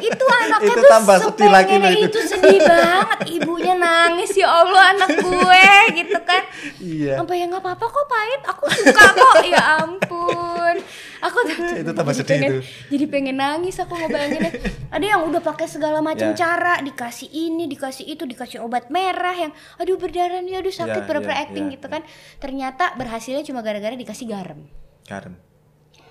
Itu 0.00 0.24
anaknya 0.26 0.72
Itu 0.74 0.80
tuh 0.80 0.84
tambah 0.90 1.16
sedih 1.22 1.50
lagi 1.50 1.74
sepengennya 1.76 1.90
loh 1.90 1.92
itu. 1.94 2.08
itu 2.08 2.20
sedih 2.28 2.60
banget. 2.60 3.18
Ibunya 3.30 3.74
nangis 3.76 4.30
ya 4.34 4.48
Allah 4.48 4.82
anak 4.92 5.10
gue 5.20 5.66
gitu 5.96 6.18
kan. 6.24 6.42
Iya. 6.80 7.12
sampai 7.20 7.36
ya 7.40 7.44
nggak 7.48 7.62
apa-apa 7.62 7.84
kok 7.86 8.06
pahit. 8.06 8.42
Aku 8.48 8.64
suka 8.70 9.04
kok. 9.12 9.34
Ya 9.44 9.62
ampun. 9.80 10.76
Aku 11.24 11.38
Itu 11.84 11.92
tambah 11.96 12.12
jadi 12.12 12.20
sedih 12.20 12.36
pengen, 12.36 12.50
itu. 12.52 12.58
jadi 12.92 13.04
pengen 13.08 13.36
nangis 13.40 13.76
aku 13.80 13.96
ngebayanginnya. 13.96 14.52
Ada 14.92 15.04
yang 15.16 15.20
udah 15.24 15.40
pakai 15.40 15.66
segala 15.66 16.04
macam 16.04 16.32
Ya. 16.32 16.36
cara 16.36 16.80
dikasih 16.80 17.28
ini 17.28 17.64
dikasih 17.64 18.04
itu 18.08 18.24
dikasih 18.24 18.60
obat 18.60 18.88
merah 18.88 19.32
yang 19.32 19.52
aduh 19.76 19.96
berdarah 19.96 20.40
nih 20.40 20.60
aduh 20.60 20.72
sakit 20.72 21.04
ya, 21.04 21.34
acting 21.48 21.68
ya, 21.68 21.74
gitu 21.80 21.86
kan. 21.88 22.04
Ternyata 22.40 22.92
berhasilnya 22.96 23.44
cuma 23.44 23.64
gara-gara 23.64 23.96
dikasih 23.96 24.28
garam. 24.28 24.68
Garam. 25.08 25.53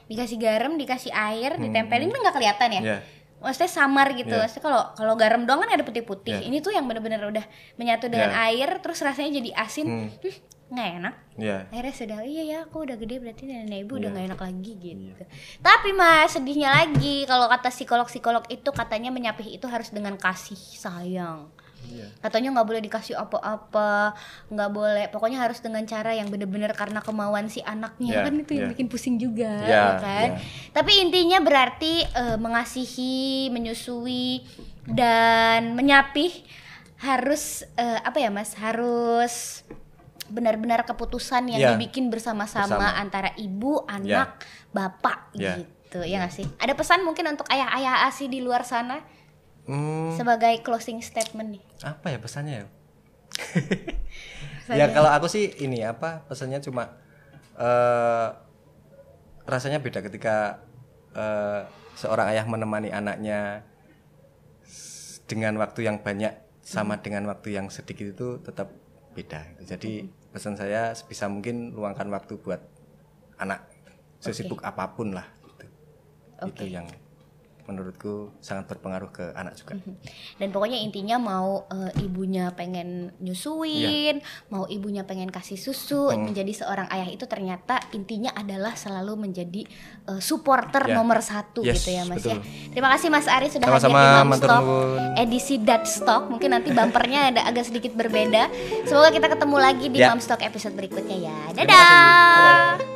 Dikasih 0.05 0.37
garam 0.37 0.75
dikasih 0.75 1.09
air 1.09 1.55
ditempelin 1.57 2.07
kan 2.07 2.19
nggak 2.21 2.35
kelihatan 2.35 2.69
ya 2.71 2.81
Iya. 2.81 2.97
maksudnya 3.39 3.69
samar 3.69 4.07
gitu 4.11 4.29
Iya. 4.29 4.41
maksudnya 4.41 4.63
kalau 4.63 4.81
kalau 4.93 5.13
garam 5.13 5.43
doang 5.43 5.59
kan 5.59 5.71
ada 5.71 5.81
putih-putih 5.81 6.37
Iya. 6.37 6.47
ini 6.47 6.59
tuh 6.59 6.71
yang 6.71 6.83
bener-bener 6.83 7.19
udah 7.21 7.43
menyatu 7.75 8.07
dengan 8.07 8.29
Iya. 8.29 8.43
air 8.47 8.69
terus 8.79 8.99
rasanya 8.99 9.37
jadi 9.37 9.51
asin 9.57 9.85
Hmm. 9.85 10.07
Hmm, 10.09 10.35
nggak 10.69 10.89
enak 10.97 11.13
Iya. 11.35 11.57
akhirnya 11.69 11.93
sudah 11.93 12.17
iya 12.23 12.43
ya 12.45 12.57
aku 12.63 12.81
udah 12.81 12.95
gede 12.95 13.15
berarti 13.19 13.43
nenek 13.43 13.83
ibu 13.83 13.93
udah 13.95 14.03
Iya. 14.03 14.13
nggak 14.15 14.25
enak 14.27 14.41
lagi 14.41 14.71
gitu 14.75 15.23
tapi 15.59 15.89
mas 15.91 16.31
sedihnya 16.31 16.69
lagi 16.73 17.15
kalau 17.23 17.45
kata 17.45 17.69
psikolog 17.69 18.07
psikolog 18.07 18.43
itu 18.47 18.69
katanya 18.69 19.09
menyapih 19.09 19.45
itu 19.47 19.67
harus 19.67 19.89
dengan 19.89 20.15
kasih 20.15 20.57
sayang 20.57 21.51
Iya. 21.83 22.07
katanya 22.19 22.49
nggak 22.53 22.67
boleh 22.67 22.81
dikasih 22.81 23.15
apa-apa 23.15 24.15
nggak 24.47 24.69
boleh 24.69 25.05
pokoknya 25.07 25.39
harus 25.39 25.59
dengan 25.59 25.83
cara 25.83 26.11
yang 26.11 26.27
bener-bener 26.27 26.71
karena 26.71 26.99
kemauan 26.99 27.47
si 27.47 27.59
anaknya 27.61 28.11
Iya, 28.13 28.23
kan 28.23 28.33
itu 28.35 28.51
yang 28.53 28.65
iya. 28.65 28.71
bikin 28.71 28.87
pusing 28.87 29.15
juga 29.17 29.51
Iya, 29.61 29.69
ya 29.69 29.91
kan 29.97 30.29
iya. 30.31 30.39
tapi 30.71 30.91
intinya 30.99 31.39
berarti 31.39 32.03
eh, 32.03 32.37
mengasihi 32.37 33.49
menyusui 33.49 34.47
dan 34.85 35.73
menyapih 35.73 36.31
harus 36.97 37.67
eh, 37.75 37.99
apa 37.99 38.17
ya 38.17 38.29
mas 38.29 38.55
harus 38.55 39.63
benar-benar 40.25 40.81
keputusan 40.83 41.45
yang 41.47 41.59
Iya. 41.59 41.69
dibikin 41.75 42.07
bersama-sama 42.07 42.79
Bersama. 42.79 42.95
antara 42.95 43.29
ibu 43.35 43.83
anak 43.85 44.39
bapak 44.71 45.35
Iya. 45.35 45.59
gitu 45.59 46.01
ya 46.01 46.17
nggak 46.19 46.33
sih 46.33 46.47
ada 46.57 46.73
pesan 46.73 47.03
mungkin 47.03 47.27
untuk 47.27 47.45
ayah-ayah 47.47 48.07
asi 48.07 48.25
di 48.25 48.39
luar 48.39 48.63
sana 48.63 49.03
Hmm, 49.63 50.11
sebagai 50.19 50.59
closing 50.59 50.99
statement 50.99 51.55
nih 51.55 51.63
apa 51.87 52.11
ya 52.11 52.19
pesannya 52.19 52.53
ya? 52.59 52.65
ya 54.79 54.85
kalau 54.91 55.07
aku 55.07 55.31
sih 55.31 55.55
ini 55.63 55.83
apa 55.87 56.27
pesannya 56.27 56.59
cuma 56.59 56.99
eh 57.55 58.27
rasanya 59.47 59.79
beda 59.83 59.99
ketika 60.03 60.63
eh, 61.15 61.63
seorang 61.95 62.31
ayah 62.33 62.45
menemani 62.47 62.89
anaknya 62.89 63.63
dengan 65.27 65.55
waktu 65.59 65.87
yang 65.87 66.03
banyak 66.03 66.33
sama 66.63 66.99
dengan 67.03 67.27
waktu 67.27 67.59
yang 67.59 67.67
sedikit 67.67 68.15
itu 68.15 68.39
tetap 68.39 68.71
beda. 69.13 69.43
Jadi 69.67 70.07
pesan 70.31 70.55
saya 70.55 70.95
sebisa 70.95 71.27
mungkin 71.27 71.75
luangkan 71.75 72.07
waktu 72.09 72.39
buat 72.39 72.63
anak 73.37 73.67
sesibuk 74.23 74.63
apa 74.63 74.95
pun 74.95 75.11
lah. 75.11 75.27
Gitu. 75.43 75.65
Itu 76.49 76.63
yang 76.71 76.87
menurutku 77.63 78.13
sangat 78.37 78.67
berpengaruh 78.67 79.09
ke 79.09 79.25
anak 79.33 79.55
juga. 79.55 79.79
Dan 80.35 80.49
pokoknya 80.49 80.77
intinya 80.77 81.15
mau 81.15 81.63
eh, 81.67 81.91
ibunya 81.99 82.51
pengen 82.51 83.11
nyusuin, 83.17 84.19
mau 84.47 84.65
ibunya 84.65 85.01
pengen 85.01 85.27
kasih 85.27 85.55
susu, 85.55 86.11
menjadi 86.13 86.51
seorang 86.53 86.87
ayah 86.89 87.07
itu 87.07 87.23
ternyata 87.23 87.79
intinya 87.91 88.31
adalah 88.31 88.73
selalu 88.73 89.15
menjadi 89.21 89.63
eh, 90.05 90.19
supporter 90.19 90.83
Ya. 90.83 90.95
nomor 90.95 91.19
satu 91.19 91.63
Yes, 91.63 91.79
gitu 91.79 91.95
ya 91.95 92.03
Mas 92.03 92.19
betul. 92.19 92.35
ya. 92.35 92.37
Terima 92.69 92.89
kasih 92.91 93.07
Mas 93.07 93.25
Ari 93.25 93.47
sudah 93.47 93.67
Sama-sama, 93.67 93.95
hadir 93.95 94.03
di 94.03 94.13
Mom 94.13 94.27
matur 94.27 94.43
Stock 94.43 94.61
nuwun. 94.61 95.01
edisi 95.17 95.55
Dad 95.57 95.83
Stock. 95.83 96.23
Mungkin 96.27 96.49
nanti 96.49 96.69
bumpernya 96.69 97.19
ada 97.29 97.41
agak 97.43 97.63
sedikit 97.65 97.93
berbeda. 97.93 98.51
Semoga 98.83 99.09
kita 99.09 99.27
ketemu 99.29 99.57
lagi 99.57 99.87
di 99.87 99.97
Ya. 99.97 100.09
Mom 100.09 100.19
Stock 100.19 100.39
episode 100.39 100.73
berikutnya 100.73 101.17
ya. 101.21 101.37
Terima 101.49 101.63
kasih. 101.63 101.63
Dadah. 101.63 102.75
Dadah. 102.75 102.92